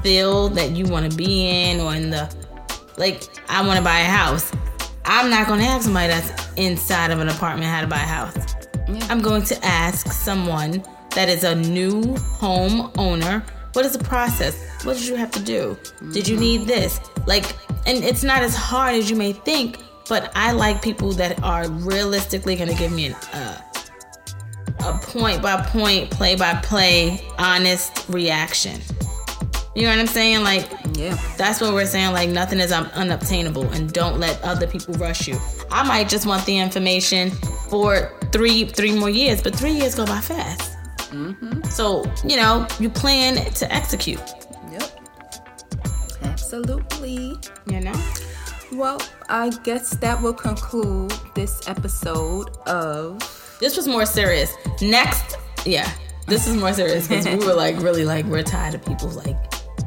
[0.02, 2.34] field that you want to be in or in the
[2.98, 4.52] like I want to buy a house.
[5.06, 8.00] I'm not going to ask somebody that's inside of an apartment how to buy a
[8.00, 8.36] house.
[8.90, 9.08] Yeah.
[9.10, 13.44] I'm going to ask someone that is a new home owner
[13.78, 14.60] what is the process?
[14.84, 15.78] What did you have to do?
[15.80, 16.12] Mm-hmm.
[16.12, 17.00] Did you need this?
[17.28, 19.78] Like, and it's not as hard as you may think,
[20.10, 23.62] but I like people that are realistically going to give me an, uh,
[24.80, 28.82] a point by point, play by play, honest reaction.
[29.78, 30.44] You know what I'm saying?
[30.44, 32.12] Like, yeah, that's what we're saying.
[32.12, 35.40] Like, nothing is unobtainable, and don't let other people rush you.
[35.70, 37.30] I might just want the information
[37.70, 40.76] for three three more years, but three years go by fast.
[41.12, 41.62] Mm-hmm.
[41.70, 44.20] So you know, you plan to execute.
[44.72, 45.00] Yep,
[46.24, 47.36] absolutely.
[47.68, 48.04] You know.
[48.72, 49.00] Well,
[49.30, 53.20] I guess that will conclude this episode of.
[53.60, 54.52] This was more serious.
[54.82, 55.88] Next, yeah,
[56.26, 59.38] this is more serious because we were like really like we're tired of people like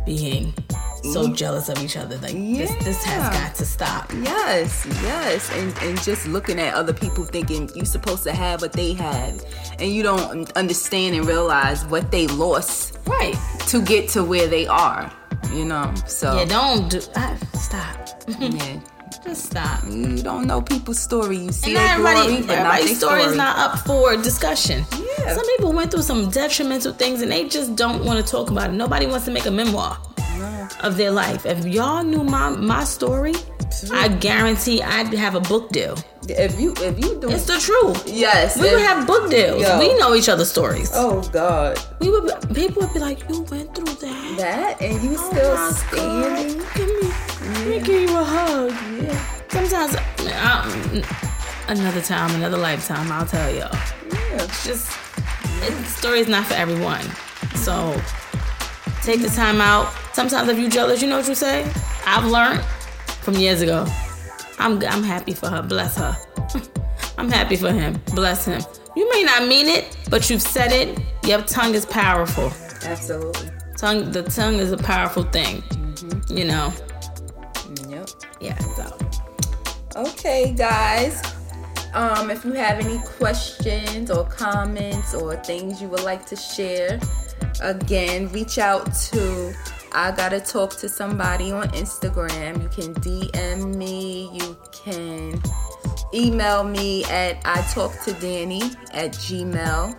[0.05, 0.55] being
[1.03, 1.37] so mm.
[1.37, 2.17] jealous of each other.
[2.19, 2.59] Like yeah.
[2.59, 4.13] this, this has got to stop.
[4.13, 8.73] Yes, yes, and and just looking at other people thinking you're supposed to have what
[8.73, 9.45] they have,
[9.79, 13.37] and you don't understand and realize what they lost right
[13.69, 15.11] to get to where they are.
[15.53, 17.01] You know, so yeah, don't do.
[17.17, 18.23] I, stop.
[18.39, 18.81] yeah.
[19.25, 19.83] Just stop.
[19.89, 21.37] You don't know people's story.
[21.37, 24.85] You see their glory, but everybody's story is not up for discussion.
[24.93, 25.35] Yeah.
[25.35, 28.71] Some people went through some detrimental things and they just don't want to talk about
[28.71, 28.75] it.
[28.75, 29.99] Nobody wants to make a memoir
[30.39, 30.69] no.
[30.83, 31.45] of their life.
[31.45, 33.35] If y'all knew my my story,
[33.93, 35.97] I guarantee I'd have a book deal.
[36.29, 38.09] If you if you do It's the truth.
[38.09, 38.61] Yes.
[38.61, 39.63] We if, would have book deals.
[39.63, 39.79] Yo.
[39.79, 40.91] We know each other's stories.
[40.95, 41.79] Oh God.
[42.01, 44.35] We would be, people would be like, You went through that.
[44.39, 46.59] That and you oh still standing.
[46.75, 47.53] Give me yeah.
[47.53, 48.71] let me give you a hug.
[49.03, 49.27] Yeah.
[49.49, 51.03] Sometimes I,
[51.69, 53.75] another time, another lifetime, I'll tell y'all.
[54.13, 54.43] Yeah.
[54.43, 54.91] It's just
[55.63, 57.05] it, story's not for everyone.
[57.57, 58.01] So
[59.03, 59.93] take the time out.
[60.13, 61.71] Sometimes if you jealous, you know what you say?
[62.07, 62.65] I've learned
[63.23, 63.87] from years ago.
[64.59, 65.63] I'm I'm happy for her.
[65.63, 66.17] Bless her.
[67.19, 68.01] I'm happy for him.
[68.15, 68.63] Bless him.
[68.97, 70.99] You may not mean it, but you've said it.
[71.25, 72.53] Your tongue is powerful.
[72.85, 73.51] Absolutely.
[73.77, 74.11] Tongue.
[74.11, 75.63] The tongue is a powerful thing.
[75.63, 76.37] Mm-hmm.
[76.37, 76.73] You know.
[77.89, 78.09] Yep.
[78.41, 78.59] Yeah.
[78.59, 78.99] So.
[79.97, 81.23] Okay, guys.
[81.93, 87.01] Um, if you have any questions or comments or things you would like to share,
[87.61, 89.55] again, reach out to
[89.93, 92.63] I gotta talk to somebody on Instagram.
[92.63, 95.41] You can DM me, you can
[96.15, 98.63] email me at I talk to Danny
[98.93, 99.95] at gmail.com.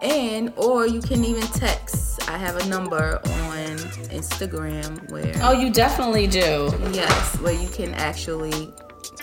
[0.00, 2.28] And or you can even text.
[2.28, 3.76] I have a number on
[4.10, 6.72] Instagram where Oh you definitely do.
[6.92, 8.72] Yes, where you can actually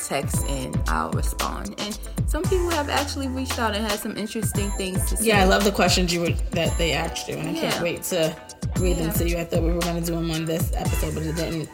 [0.07, 1.75] text and I'll respond.
[1.79, 1.97] And
[2.27, 5.25] some people have actually reached out and had some interesting things to say.
[5.25, 7.69] Yeah, I love the questions you were that they asked you, and I yeah.
[7.69, 8.35] can't wait to
[8.79, 9.07] read yeah.
[9.07, 9.37] them to you.
[9.37, 11.69] I thought we were going to do them on this episode, but it didn't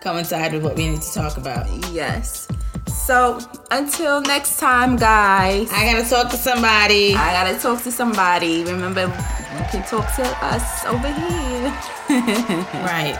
[0.00, 1.66] coincide with what we need to talk about.
[1.92, 2.48] Yes.
[2.88, 5.70] So until next time, guys.
[5.72, 7.14] I gotta talk to somebody.
[7.14, 8.64] I gotta talk to somebody.
[8.64, 11.68] Remember, you can talk to us over here.
[12.84, 13.16] right.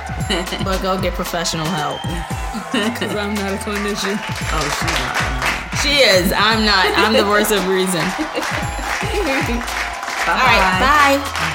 [0.64, 2.00] but go get professional help.
[2.85, 4.16] Because I'm not a clinician.
[4.53, 5.16] Oh, she's not.
[5.83, 6.33] She is.
[6.33, 6.87] I'm not.
[6.97, 8.01] I'm the voice of reason.
[10.29, 10.81] All right.
[10.81, 11.53] Bye.